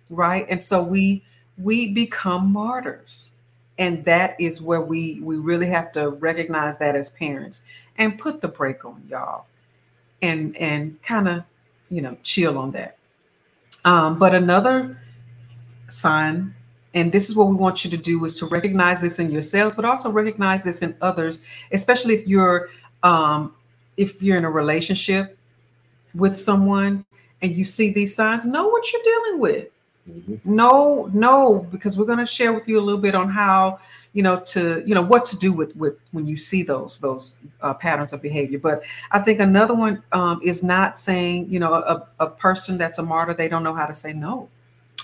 [0.10, 0.46] right?
[0.50, 1.24] And so we
[1.58, 3.32] we become martyrs,
[3.78, 7.62] and that is where we we really have to recognize that as parents
[7.98, 9.46] and put the brake on y'all,
[10.22, 11.44] and and kind of
[11.90, 12.98] you know chill on that.
[13.84, 15.00] Um, but another
[15.88, 16.54] sign,
[16.94, 19.76] and this is what we want you to do, is to recognize this in yourselves,
[19.76, 21.40] but also recognize this in others,
[21.72, 22.70] especially if you're
[23.04, 23.56] um,
[23.98, 25.38] if you're in a relationship
[26.14, 27.06] with someone
[27.42, 28.46] and you see these signs.
[28.46, 29.68] Know what you're dealing with.
[30.10, 30.40] Mhm.
[30.44, 33.80] No, no, because we're going to share with you a little bit on how
[34.14, 37.36] you know to you know what to do with with when you see those those
[37.62, 38.60] uh, patterns of behavior.
[38.60, 42.98] But I think another one um, is not saying you know a, a person that's
[42.98, 44.50] a martyr they don't know how to say no.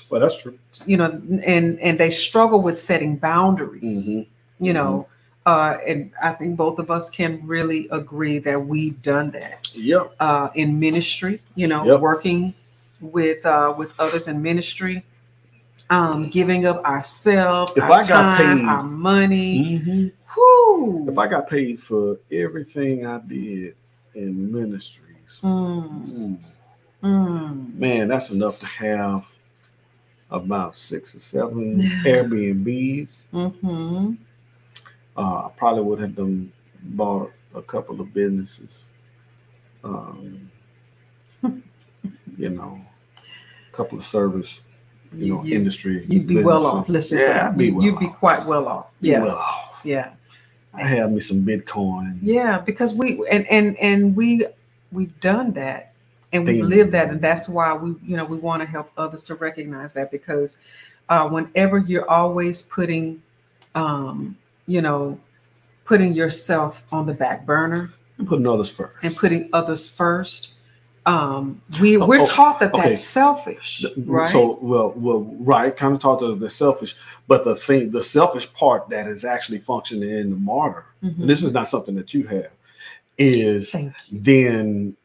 [0.10, 0.57] Well, that's true.
[0.86, 4.07] You know, and and they struggle with setting boundaries.
[4.10, 4.25] Mhm.
[4.60, 5.07] You know,
[5.45, 10.15] uh, and I think both of us can really agree that we've done that Yep.
[10.19, 11.41] uh, in ministry.
[11.55, 11.99] You know, Yep.
[12.01, 12.53] working
[13.01, 15.03] with uh, with others in ministry
[15.89, 19.79] um, giving up ourselves, If our I got time, paid- our money.
[19.83, 20.12] Mhm.
[20.36, 21.05] Whew.
[21.10, 23.75] If I got paid for everything I did
[24.13, 26.38] in ministries, Mm, mm,
[27.03, 27.73] mm.
[27.75, 29.25] man, that's enough to have
[30.29, 33.23] about six or seven Airbnbs.
[33.31, 34.13] hmm
[35.15, 36.51] Uh, I probably would have done
[36.83, 38.83] bought a couple of businesses.
[39.83, 40.51] Um,
[42.38, 42.80] you know,
[43.73, 44.62] a couple of service,
[45.13, 46.06] you know, You- industry.
[46.08, 46.89] You'd be well off.
[46.89, 48.86] Let's just yeah, say I'd be You- well you'd be quite well off.
[49.02, 49.82] Be Yeah, well off.
[49.84, 50.12] yeah,
[50.73, 52.17] I have me some Bitcoin.
[52.21, 52.60] yeah.
[52.60, 54.45] Because we and and and we
[54.91, 55.93] we've done that
[56.34, 59.23] and we've lived that, and that's why we you know we want to help others
[59.26, 60.58] to recognize that because
[61.10, 63.21] uh, whenever you're always putting,
[63.76, 65.17] um, you know,
[65.86, 68.97] putting yourself on the back burner And putting others first.
[69.04, 70.52] and putting others first.
[71.07, 72.89] Um, we Oh, we're oh, taught that okay.
[72.89, 74.27] that's selfish, right?
[74.27, 76.95] So well, well, right, kind of talk to the selfish,
[77.27, 80.83] but the thing, the selfish part that is actually functioning in the martyr.
[81.03, 81.19] Mhm.
[81.21, 82.51] and this is not something that you have,
[83.17, 83.93] is you.
[84.11, 84.95] then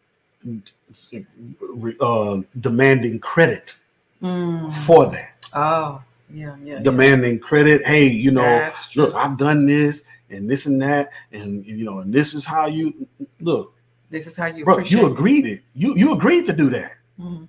[2.01, 3.77] uh, demanding credit
[4.23, 4.73] Mm.
[4.73, 5.35] for that.
[5.53, 6.01] Oh,
[6.33, 6.75] yeah, yeah.
[6.75, 6.79] yeah.
[6.83, 7.85] Demanding credit.
[7.85, 12.13] Hey, you know, look, I've done this and this and that, and you know, and
[12.13, 13.07] this is how you
[13.41, 13.73] look,
[14.13, 14.79] This is how you bro.
[14.79, 15.63] You agreed it.
[15.75, 16.93] You you agreed to do that.
[17.19, 17.49] Mhm,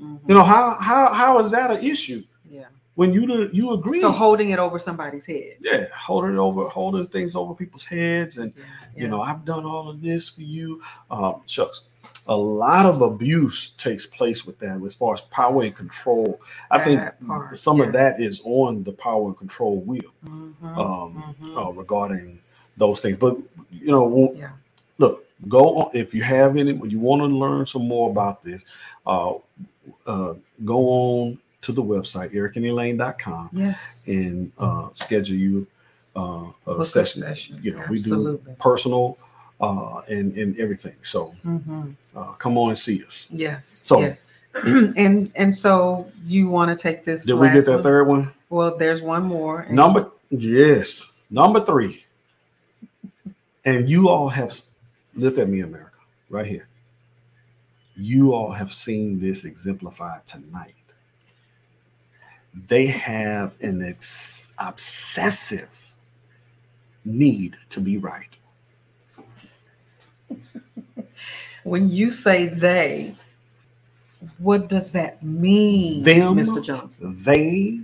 [0.00, 0.18] mhm.
[0.28, 2.64] You know how how how is that an issue yeah.
[2.96, 4.00] when you you agree?
[4.00, 5.54] So holding it over somebody's head.
[5.60, 8.64] yeah, holding it over, holding things over people's heads, and Yeah,
[9.02, 10.82] you know, I've done all of this for you.
[11.12, 11.82] Um, shucks,
[12.26, 16.40] a lot of abuse takes place with that as far as power and control.
[16.72, 17.84] I think part, some yeah.
[17.84, 21.56] of that is on the power and control wheel Mhm, um, mhm.
[21.56, 22.40] uh, regarding
[22.76, 23.16] those things.
[23.16, 23.36] But
[23.70, 24.50] you know, Yeah.
[24.98, 26.72] look, go on if you have any.
[26.88, 28.64] You want to learn some more about this,
[29.06, 29.34] uh,
[30.06, 34.04] uh, go on to the website ericandelaine.com Yes.
[34.08, 35.66] and uh, schedule you
[36.16, 37.22] uh, a session.
[37.22, 37.60] session.
[37.62, 38.32] You know, Absolutely.
[38.32, 39.18] we do personal
[39.60, 40.96] uh, and and everything.
[41.02, 41.94] So Mhm.
[42.16, 43.28] uh, come on and see us.
[43.30, 43.68] Yes.
[43.68, 44.22] So- yes.
[44.64, 47.24] and and so you want to take this?
[47.24, 47.82] Did we get that one?
[47.84, 48.32] third one?
[48.48, 49.64] Well, there's one more.
[49.70, 52.04] Number yes, number three.
[53.64, 54.52] And you all have
[55.14, 56.68] look at me, America, right here.
[57.96, 60.74] You all have seen this exemplified tonight.
[62.66, 65.68] They have an ex- obsessive
[67.04, 68.28] need to be right.
[71.62, 73.14] When you say they,
[74.38, 76.36] what does that mean, Them.
[76.36, 76.62] Mr.
[76.62, 77.22] Johnson?
[77.22, 77.80] They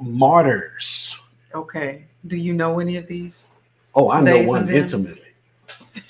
[0.00, 1.16] martyrs.
[1.54, 2.04] Okay.
[2.26, 3.52] Do you know any of these?
[3.94, 5.20] Oh, I know one intimately.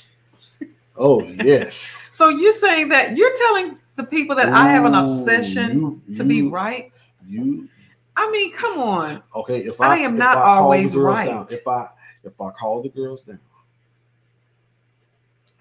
[1.03, 1.97] Oh yes.
[2.13, 6.25] So you're saying that you're telling the people that I have an obsession you- to
[6.25, 6.95] be right?
[7.27, 7.69] You
[8.15, 9.23] I mean, come on.
[9.35, 9.61] okay?
[9.61, 11.27] If I I, am if not I always right.
[11.27, 11.89] down, if I
[12.23, 13.39] if I call the girls down,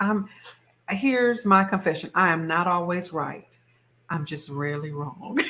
[0.01, 0.27] I'm
[0.89, 2.11] here's my confession.
[2.13, 3.47] I am not always right.
[4.09, 5.39] I'm just rarely wrong.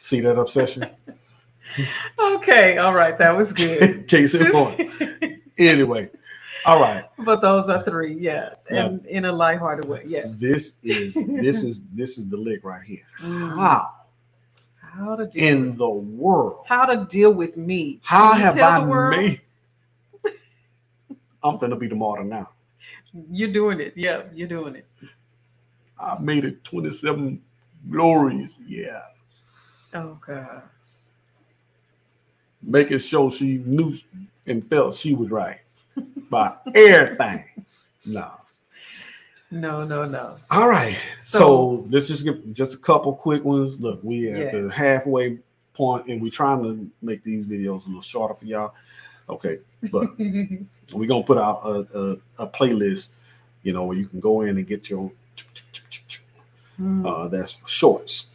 [0.00, 0.86] see that obsession.
[2.18, 4.08] okay, all right, that was good.
[4.08, 4.90] Case in point.
[5.58, 6.08] Anyway,
[6.64, 7.04] all right.
[7.18, 10.26] but those are three, yeah, and in a lighthearted way, yes.
[10.40, 13.04] This is this is this is the lick right here.
[13.20, 13.56] Mm.
[13.56, 13.90] How
[14.78, 16.64] how to deal in with the world?
[16.66, 18.00] how to deal with me?
[18.02, 19.42] How have I made?
[21.42, 22.48] I'm finna be the martyr now.
[23.30, 23.92] You're doing it.
[23.96, 24.86] Yeah, you're doing it.
[25.98, 27.42] I made it 27
[27.90, 28.58] glories.
[28.66, 29.02] Yeah.
[29.94, 30.62] Oh God.
[32.62, 33.96] Making sure she knew
[34.46, 35.58] and felt she was right
[36.30, 37.44] by everything.
[38.04, 38.32] No.
[39.52, 40.36] No, no, no.
[40.50, 40.96] All right.
[41.18, 43.80] So, So- let's just get just a couple quick ones.
[43.80, 45.38] Look, we at the halfway
[45.74, 48.74] point, and we're trying to make these videos a little shorter for y'all.
[49.28, 49.58] Okay,
[49.92, 51.98] but we're gonna put out a,
[52.38, 53.08] a, a playlist,
[53.62, 55.10] you know, where you can go in and get your
[56.80, 58.30] Mm, uh that's shorts.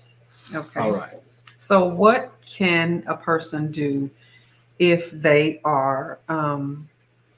[0.54, 0.80] okay.
[0.80, 1.16] All right.
[1.58, 4.10] So, what can a person do
[4.80, 6.88] if they are, um,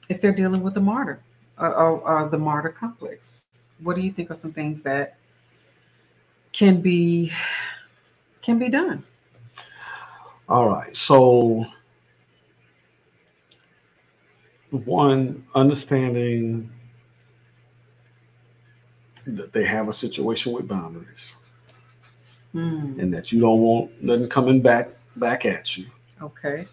[0.08, 1.20] if they're dealing with a martyr
[1.58, 3.42] or, or, or the martyr complex?
[3.80, 5.16] What do you think are some things that
[6.52, 7.32] can be
[8.42, 9.04] can be done?
[10.48, 10.96] All right.
[10.96, 11.66] So,
[14.70, 16.70] one, understanding
[19.26, 21.34] that they have a situation with boundaries
[22.52, 25.86] Hmm, and that you don't want nothing coming back back at you.
[26.22, 26.66] okay.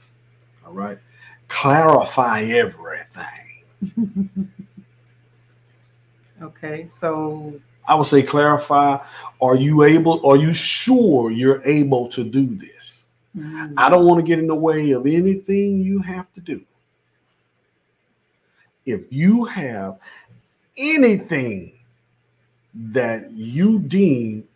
[0.65, 0.97] All right.
[1.47, 3.51] Clarify everything.
[6.41, 6.87] okay.
[6.89, 8.97] So, I would say clarify.
[9.41, 10.25] Are you able?
[10.25, 13.05] Are you sure you're able to do this?
[13.37, 13.73] Mhm.
[13.77, 16.61] I don't want to get in the way of anything you have to do.
[18.85, 19.99] If you have
[20.77, 21.73] anything
[22.73, 24.47] that you deem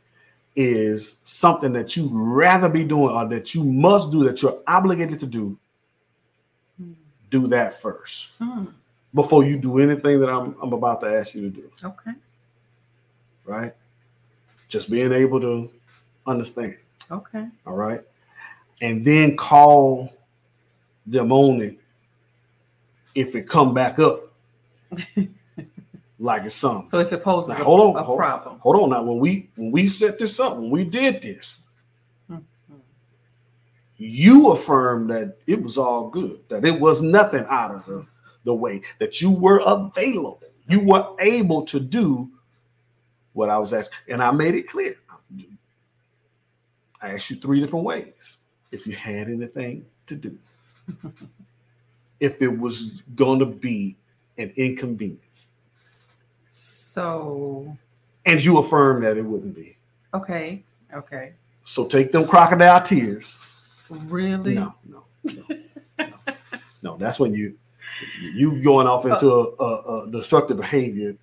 [0.62, 5.18] is something that you'd rather be doing or that you must do, that you're obligated
[5.22, 5.58] to do,
[7.30, 8.66] do that first Hmm.
[9.14, 12.12] before you do anything that I'm, I'm about to ask you to do, Okay.
[13.46, 13.74] right?
[14.68, 15.72] Just being able to
[16.28, 16.76] understand.
[17.10, 17.48] Okay.
[17.66, 18.02] all right
[18.82, 20.14] and then call
[21.08, 21.80] them on it
[23.16, 24.32] if it come back up
[26.20, 26.88] like it's something.
[26.90, 29.02] So if it poses Now, a, hold on, a hold- problem, hold on now.
[29.04, 31.56] When we when we set this up when we did this
[32.30, 32.44] Mhm.
[33.98, 38.08] you affirmed that it was all good that it was nothing out of the,
[38.44, 40.42] the way that you were available.
[40.68, 42.30] You were able to do
[43.34, 43.98] what i was asking.
[44.10, 44.96] And i made it clear.
[47.02, 48.40] I asked you three different ways
[48.72, 50.38] if you had anything to do.
[52.20, 53.96] If it was going to be
[54.38, 55.52] an inconvenience
[56.60, 57.76] so
[58.26, 59.76] and you affirm that it wouldn't be
[60.14, 63.38] okay, okay, so take them crocodile tears
[63.90, 64.56] really?
[64.56, 65.44] No, no, no,
[65.98, 66.08] no.
[66.84, 66.98] no.
[66.98, 67.56] That's when you
[68.22, 71.16] you going off into a, a, a destructive behavior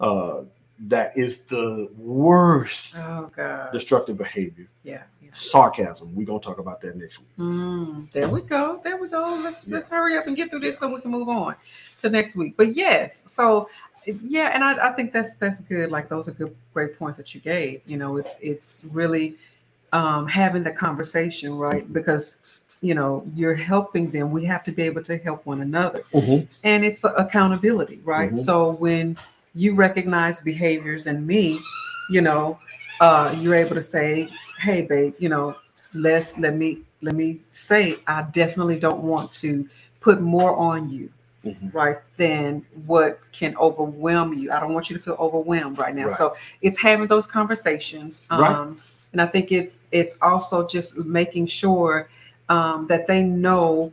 [0.00, 0.42] uh,
[0.78, 3.72] that is the worst Oh God.
[3.72, 4.68] destructive behavior.
[4.84, 5.02] Yeah.
[5.22, 5.30] yeah.
[5.32, 6.14] Sarcasm.
[6.14, 7.28] We're gonna talk about that next week.
[7.38, 8.80] Mm, there we go.
[8.84, 9.40] There we go.
[9.42, 9.76] Let's Yeah.
[9.76, 11.56] let's hurry up and get through this so we can move on
[12.00, 12.56] to next week.
[12.56, 13.68] But yes, so
[14.06, 15.90] yeah, and I, I think that's that's good.
[15.90, 17.80] Like those are good great points that you gave.
[17.86, 19.36] You know, it's it's really
[19.92, 21.90] um having the conversation, right?
[21.92, 22.38] Because
[22.82, 24.30] you know, you're helping them.
[24.30, 26.04] We have to be able to help one another.
[26.62, 28.32] And it's accountability, right?
[28.32, 28.36] Mhm.
[28.36, 29.16] So when
[29.54, 31.58] you recognize behaviors in me,
[32.10, 32.58] you know,
[33.00, 34.28] uh, you're able to say,
[34.60, 35.56] "Hey, babe, you know,
[35.94, 39.68] let's let me let me say, I definitely don't want to
[40.00, 41.10] put more on you,
[41.46, 41.72] Mhm.
[41.74, 44.50] right, than what can overwhelm you.
[44.52, 46.04] I don't want you to feel overwhelmed right now.
[46.04, 46.12] Right.
[46.12, 48.76] So it's having those conversations, um, Right.
[49.12, 52.08] and I think it's it's also just making sure
[52.48, 53.92] um, that they know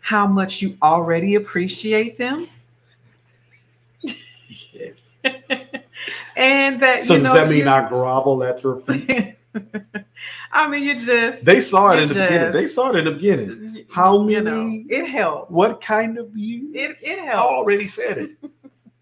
[0.00, 2.48] how much you already appreciate them
[4.72, 5.08] Yes.
[6.36, 9.36] and that So you does know that mean you- I grovel at your feet?
[10.52, 12.52] I mean, you just They saw it in the beginning.
[12.52, 13.86] They saw it in the beginning.
[13.90, 14.84] How you many?
[14.84, 15.50] know it helped.
[15.50, 16.70] What kind of you?
[16.74, 17.48] it it I helps.
[17.52, 18.30] already said it.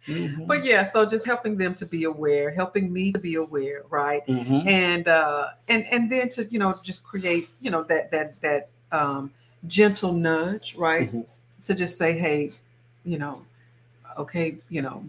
[0.08, 0.46] Mhm.
[0.46, 4.26] But yeah, so just helping them to be aware, helping me to be aware, right?
[4.26, 4.66] Mhm.
[4.66, 8.70] And uh and and then to you know just create you know that that that
[8.90, 9.30] um
[9.66, 11.12] gentle nudge, right?
[11.12, 11.26] Mhm.
[11.64, 12.52] To just say, hey,
[13.04, 13.42] you know,
[14.16, 15.04] okay, you know,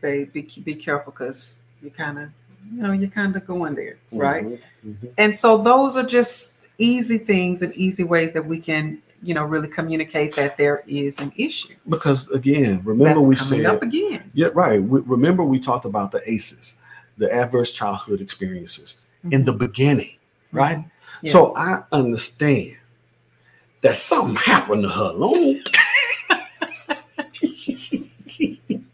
[0.00, 2.30] babe, be be careful because you kind of
[2.72, 4.44] you know you're kind of going there, right?
[4.44, 4.58] Mhm.
[4.86, 5.08] Mhm.
[5.18, 9.44] And so those are just easy things and easy ways that we can, you know,
[9.44, 11.74] really communicate that there is an issue.
[11.88, 14.30] Because again, remember That's we said up again.
[14.34, 14.82] Yeah, right.
[14.82, 16.76] We, remember, we talked about the ACEs,
[17.18, 18.96] the adverse childhood experiences,
[19.30, 20.16] in the beginning,
[20.52, 20.78] right?
[20.78, 20.90] Mhm.
[21.22, 21.32] Yeah.
[21.32, 22.76] So I understand
[23.82, 25.12] that something happened to her.
[25.12, 25.60] Long.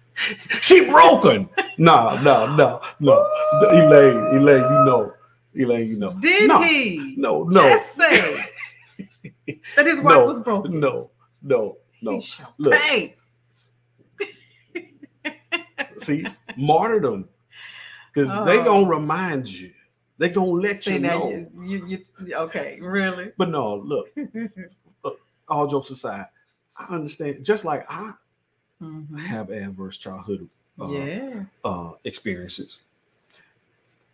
[0.60, 1.48] she broken.
[1.78, 3.26] No, no, no, no.
[3.70, 5.12] Elaine, Elaine, you know,
[5.54, 6.12] Elaine, you know.
[6.14, 8.44] Did no, he No, no, just say
[9.76, 10.24] that his wife No.
[10.26, 10.80] was broken?
[10.80, 11.10] no,
[11.42, 12.22] no, no.
[12.58, 12.72] Look.
[12.74, 13.16] pay.
[15.98, 17.28] See, martyrdom,
[18.14, 18.64] because they Oh.
[18.64, 19.72] gonna remind you.
[20.18, 21.28] They gonna let See you know.
[21.28, 22.78] you, you, you okay?
[22.80, 23.32] Really?
[23.36, 24.08] But no, look,
[25.48, 26.26] all jokes aside,
[26.76, 27.44] I understand.
[27.44, 28.12] Just like I
[28.82, 29.18] Mhm.
[29.18, 30.48] have adverse childhood
[30.80, 31.60] uh, yes.
[31.64, 32.78] uh, experiences,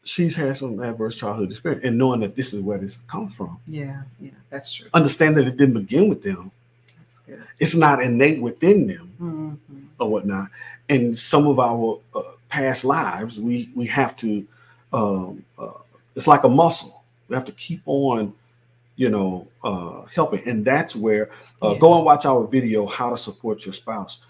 [0.04, 3.58] she's had some adverse childhood experience, and knowing that this is where this comes from,
[3.66, 4.02] yeah.
[4.20, 4.30] Yeah.
[4.50, 4.88] That's true.
[4.94, 6.50] understand that it didn't begin with them.
[6.98, 7.42] That's good.
[7.58, 9.86] It's not innate within them Mhm.
[9.98, 10.48] or whatnot.
[10.88, 14.46] And some of our uh, past lives, we we have to.
[14.92, 15.70] Um, uh,
[16.14, 17.02] it's like a muscle.
[17.28, 18.34] We have to keep on,
[18.96, 21.30] you know, uh, helping, and that's where
[21.62, 21.78] uh, Yeah.
[21.78, 24.20] go and watch our video, how to support your spouse.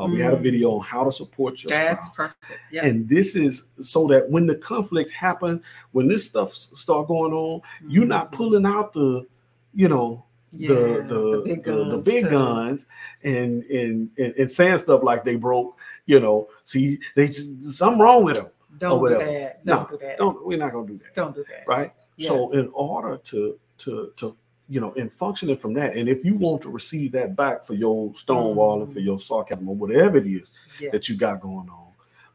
[0.00, 0.42] Uh, We had a Mm.
[0.42, 2.60] video on how to support your That's spouse, perfect.
[2.72, 2.86] Yeah.
[2.86, 7.60] and this is so that when the conflict happen, when this stuff start going on,
[7.86, 9.26] you're not pulling out the,
[9.74, 12.86] you know, Yeah, the the big the, the big guns
[13.22, 15.76] and, and and and saying stuff like they broke,
[16.06, 16.48] you know.
[16.64, 17.48] See, they just,
[17.78, 18.48] something wrong with them.
[18.78, 19.64] Don't do that.
[19.64, 20.18] No, Don't do that.
[20.18, 21.64] Don't we're not gonna do that, Don't do that.
[21.68, 21.92] right?
[22.16, 22.28] Yeah.
[22.28, 24.36] So in order to to to
[24.70, 27.74] you know, and functioning from that, and if you want to receive that back for
[27.74, 28.92] your stonewalling, Mhm.
[28.92, 30.48] for your sarcasm, or whatever it is
[30.78, 30.90] Yeah.
[30.92, 31.88] that you got going on,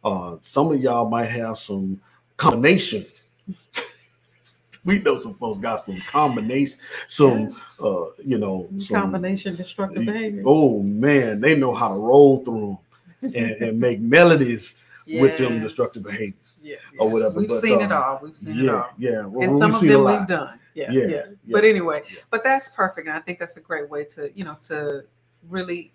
[0.03, 1.99] uh, some of y'all might have some
[2.35, 3.05] combination.
[4.83, 6.77] we know some folks got some combination,
[7.07, 10.43] some uh, you know, some, Combination destructive behavior.
[10.45, 12.77] Oh man, they know how to roll through
[13.21, 14.75] them and, and make melodies
[15.07, 17.39] with them destructive behaviors Yeah, or whatever.
[17.39, 18.19] We've but, seen uh, it all.
[18.21, 18.89] We've seen it Yeah, all.
[18.97, 19.25] yeah.
[19.25, 20.59] Well, and some of them we've done.
[20.73, 21.07] Yeah, Yeah, yeah.
[21.07, 21.23] yeah.
[21.53, 22.19] But anyway, Yeah.
[22.31, 25.05] but that's perfect, and I think that's a great way to you know to
[25.49, 25.91] really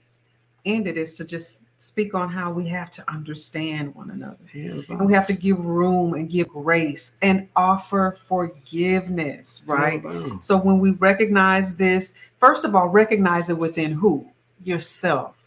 [0.64, 4.36] end it is to just speak on how we have to understand one another.
[4.52, 10.02] Hands And we have to give room and give grace and offer forgiveness, right?
[10.02, 10.44] Hands.
[10.44, 14.30] So when we recognize this, first of all, recognize it within who?
[14.62, 15.38] Yourself.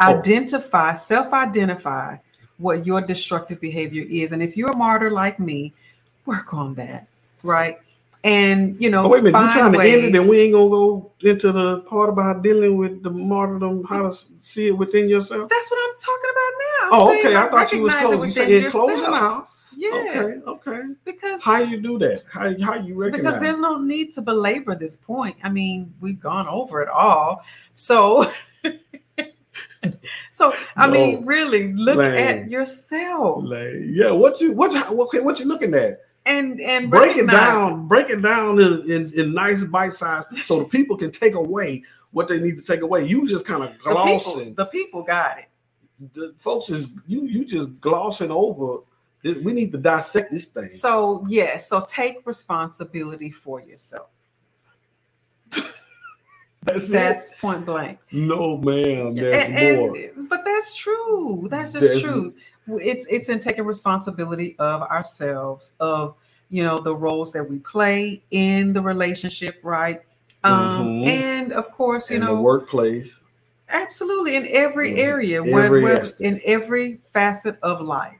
[0.00, 0.18] Oh.
[0.18, 2.16] Identify, self-identify
[2.58, 4.32] what your destructive behavior is.
[4.32, 5.72] And if you're a martyr like me,
[6.26, 7.06] work on that,
[7.42, 7.78] right?
[8.22, 10.40] And you know, Oh, wait a minute, you trying to end it, ways- and we
[10.40, 14.72] ain't gonna go into the part about dealing with the martyrdom, how to see it
[14.72, 15.50] within yourself.
[15.50, 16.88] That's what I'm talking about now.
[16.92, 17.36] Oh, okay.
[17.36, 18.24] I thought you was closing.
[18.24, 19.48] You said closing out.
[19.76, 20.82] Yes, Okay, okay.
[21.04, 22.22] because How you do that?
[22.30, 23.10] How how you recognize?
[23.34, 25.36] because there's no need to belabor this point.
[25.42, 27.42] I mean, we've gone over it all.
[27.72, 28.30] So
[30.30, 32.14] so I mean, really look Lame.
[32.14, 36.00] at yourself Like, yeah, what you what you okay, what you looking at?
[36.26, 40.96] and and breaking down, breaking down in, in, in nice bite size so the people
[40.96, 43.04] can take away what they need to take away.
[43.04, 44.54] You just kind of The people, glossing.
[44.54, 45.48] the people got it.
[46.14, 48.78] The folks is you you just glossing over.
[49.22, 50.68] We need to dissect this thing.
[50.68, 54.08] So yes, so take responsibility for yourself.
[56.64, 57.38] That's, it.
[57.40, 57.98] Point blank.
[58.12, 59.14] No, ma'am.
[59.14, 60.26] There's And- and- more.
[60.28, 61.46] but that's true.
[61.50, 62.34] That's just There's- true.
[62.80, 66.14] It's it's in taking responsibility of ourselves, of
[66.50, 70.00] you know the roles that we play in the relationship, right?
[70.44, 71.06] Um, Mhm.
[71.06, 73.20] and of course, you in the know, workplace.
[73.68, 74.98] absolutely in every Mhm.
[74.98, 78.18] area, Every where, where- in every facet of life.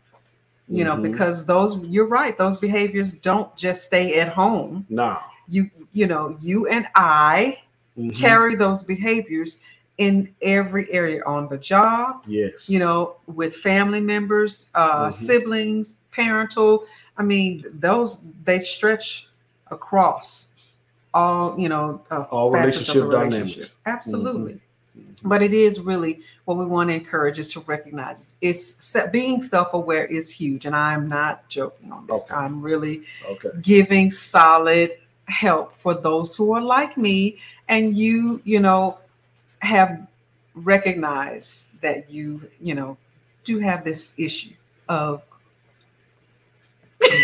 [0.68, 1.03] You know, Mhm.
[1.12, 4.84] because those you're right, those behaviors don't just stay at home.
[4.90, 5.20] Nah.
[5.49, 7.59] You you know, you and I
[7.99, 8.14] Mhm.
[8.14, 9.59] carry those behaviors
[9.99, 12.68] in every area on the job, Yes.
[12.68, 15.12] you know, with family members, uh, Mhm.
[15.12, 16.86] siblings, parental.
[17.16, 19.28] I mean, those they stretch
[19.70, 20.49] across
[21.12, 23.55] all, you know, uh, All facets of the relationship relationship.
[23.61, 23.76] dynamics.
[23.86, 24.53] Absolutely.
[24.55, 24.61] Mhm.
[25.22, 29.42] But it is really what we want to encourage is to recognize it's, se- being
[29.42, 32.24] self-aware is huge, and I'm not joking on this.
[32.24, 32.34] Okay.
[32.34, 33.51] I'm really Okay.
[33.62, 34.90] giving solid
[35.29, 38.99] help for those who are like me and you you know
[39.61, 40.07] have
[40.55, 42.97] recognized that you you know
[43.45, 44.53] do have this issue
[44.89, 45.22] of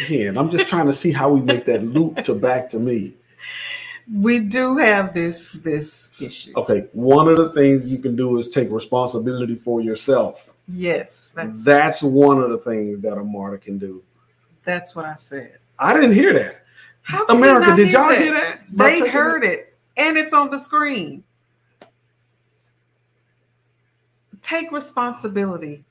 [0.06, 3.14] Again, I'm just trying to see how we make that loop to back to me.
[4.22, 8.48] we do have this this issue Okay, one of the things you can do is
[8.48, 10.52] take responsibility for yourself.
[10.68, 14.02] yes that's That's one of the things that a martyr can do.
[14.64, 16.64] that's what i said I didn't hear that.
[17.02, 18.20] How America, did y'all that?
[18.20, 18.60] hear that?
[18.70, 21.24] they heard it and it's on the screen.
[24.42, 25.84] Take responsibility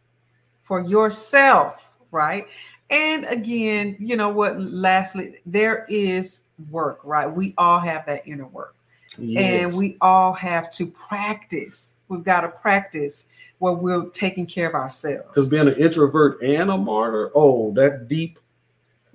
[0.63, 1.81] for yourself
[2.11, 2.47] right?
[2.89, 4.59] And again you know what?
[4.59, 7.27] Lastly there is work right?
[7.27, 8.75] We all have that inner work.
[9.17, 11.95] And we all have to practice.
[12.07, 13.25] We've got to practice
[13.59, 15.27] where we're taking care of ourselves.
[15.27, 18.39] Because being an introvert and a martyr, oh, that deep,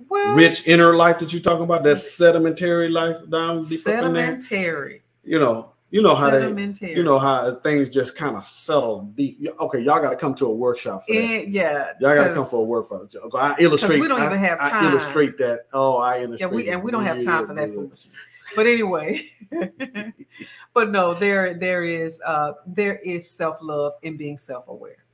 [0.09, 4.13] well rich inner life that you're talking about, that sedimentary life down deep up in
[4.13, 4.39] there.
[4.39, 9.03] sedimentary You know, you know how they, you know how things just kind of settle
[9.15, 9.39] deep.
[9.59, 11.19] Okay, y'all got to come to a workshop for that.
[11.21, 13.07] and yeah Y'all got to come for a workshop.
[13.33, 14.01] I illustrate.
[14.01, 14.85] we don't even have time.
[14.85, 15.67] I illustrate that.
[15.73, 18.09] Oh, I Yeah, we and we don't have time for that foolishness.
[18.55, 19.25] But anyway,
[20.73, 25.05] but no, there there is uh there is self-love in being self-aware.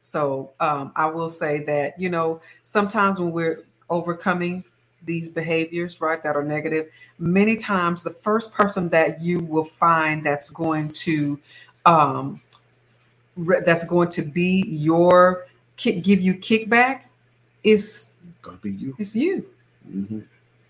[0.00, 4.64] So um I will say that, you know, sometimes when we're overcoming
[5.04, 10.24] these behaviors, right, that are negative, many times the first person that you will find
[10.24, 11.38] that's going to
[11.86, 12.40] um
[13.36, 17.02] re- that's going to be your kick give you kickback
[17.64, 18.12] is
[18.42, 18.94] Gonna be you.
[18.98, 19.46] It's you
[19.88, 20.24] Mhm.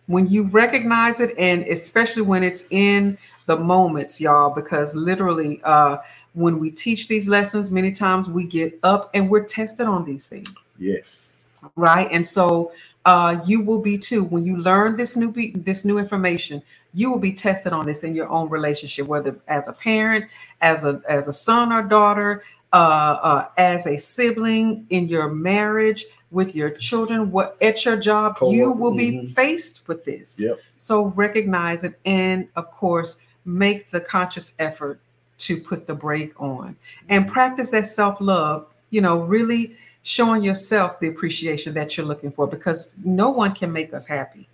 [0.06, 5.98] when you recognize it and especially when it's in the moments y'all because literally uh
[6.34, 10.28] when we teach these lessons many times we get up and we're tested on these
[10.28, 11.46] things Yes.
[11.76, 12.72] right and so
[13.06, 17.10] uh you will be too when you learn this new be- this new information you
[17.10, 20.26] will be tested on this in your own relationship whether as a parent
[20.60, 22.42] as a as a son or daughter
[22.72, 28.36] uh, uh as a sibling in your marriage with your children what at your job
[28.42, 29.34] you will be mhm.
[29.34, 30.58] faced with this Yep.
[30.76, 35.00] so recognize it and of course make the conscious effort
[35.38, 36.74] to put the brake on
[37.08, 39.76] and practice that self-love you know really
[40.06, 44.48] showing yourself the appreciation that you're looking for because no one can make us happy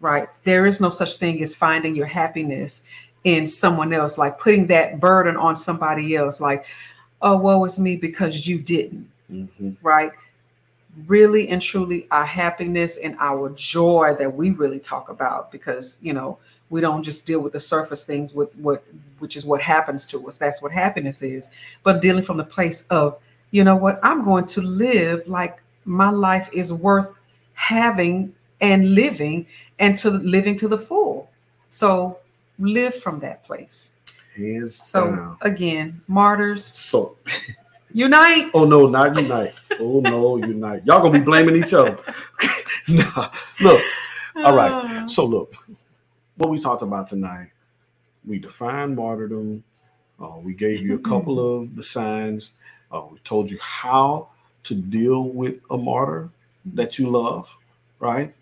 [0.00, 0.28] right?
[0.44, 2.82] There is no such thing as finding your happiness
[3.24, 6.66] in someone else like putting that burden on somebody else like
[7.22, 9.76] oh woe is me because you didn't Mhm.
[9.82, 10.12] right?
[11.06, 16.12] Really and truly our happiness and our joy that we really talk about because you
[16.12, 18.84] know we don't just deal with the surface things with what
[19.18, 20.36] which is what happens to us.
[20.36, 21.48] That's what happiness is.
[21.82, 23.18] But dealing from the place of
[23.50, 27.14] you know what i'm going to live like my life is worth
[27.54, 29.46] having and living
[29.78, 31.30] and to living to the full
[31.70, 32.18] so
[32.58, 33.92] live from that place
[34.36, 35.38] Hands so down.
[35.42, 37.16] again martyrs So,
[37.92, 39.54] unite oh no, not unite.
[39.78, 40.82] Oh no, unite.
[40.84, 41.98] Y'all gonna be blaming each other.
[42.88, 43.30] nah,
[43.60, 43.80] look.
[44.36, 45.08] All right.
[45.08, 45.54] So look,
[46.36, 47.48] what we talked about tonight,
[48.26, 49.64] we defined martyrdom.
[50.20, 52.52] Uh, we gave you a couple of the signs.
[52.96, 54.28] Uh, we told you how
[54.64, 56.30] to deal with a martyr
[56.74, 57.48] that you love,
[58.00, 58.34] right?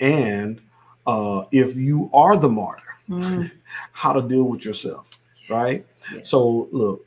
[0.00, 0.60] And
[1.06, 3.50] uh, if you are the martyr, Mm,
[3.92, 5.06] how to deal with yourself,
[5.50, 5.82] right?
[6.14, 6.30] yes.
[6.30, 7.04] So look,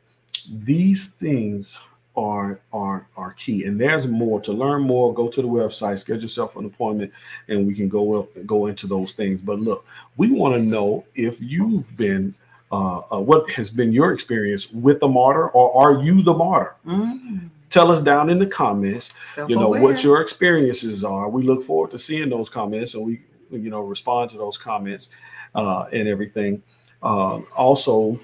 [0.64, 1.80] these things
[2.16, 4.40] are are are key, and there's more.
[4.42, 7.12] To learn more, go to the website, schedule yourself an appointment,
[7.48, 9.42] and we can go up go into those things.
[9.42, 9.86] But look,
[10.18, 12.34] we want to know if you've been.
[12.72, 16.76] Uh, uh, what has been your experience with the martyr, or are you the martyr?
[16.86, 19.14] Mm, Tell us down in the comments.
[19.50, 21.30] You know what your experiences are.
[21.30, 25.10] We look forward to seeing those comments, and we you know respond to those comments
[25.56, 26.62] uh, and everything.
[27.04, 28.20] Uh, also,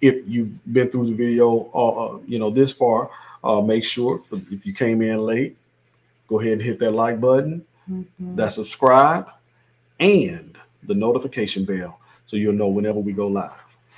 [0.00, 3.10] if you've been through the video, uh, uh, you know this far,
[3.42, 5.56] uh, make sure for, if you came in late,
[6.28, 8.36] go ahead and hit that like button, Mhm.
[8.36, 9.28] that subscribe,
[10.00, 13.50] and the notification bell, so you'll know whenever we go live.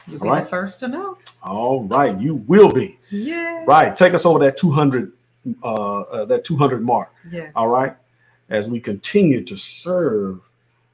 [0.07, 0.45] You'll be All right.
[0.45, 1.18] the first to know.
[1.43, 3.64] All right, you will be Yeah.
[3.66, 3.97] right.
[3.97, 5.12] Take us over that two hundred,
[5.62, 5.72] uh,
[6.03, 7.12] uh, that two hundred mark.
[7.31, 7.53] Yes.
[7.55, 7.95] All right,
[8.49, 10.41] as we continue to serve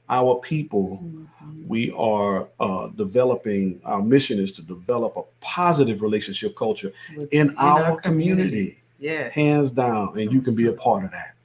[0.09, 1.67] our people Mhm.
[1.67, 7.55] we are uh, developing our mission is to develop a positive relationship culture With- in,
[7.57, 9.31] our, community Yes.
[9.33, 11.35] hands down and you can be a part of that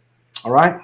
[0.44, 0.80] all right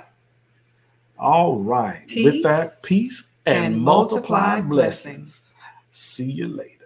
[1.18, 5.54] all right with that peace and, multiplied blessings blessings.
[5.90, 6.83] see you later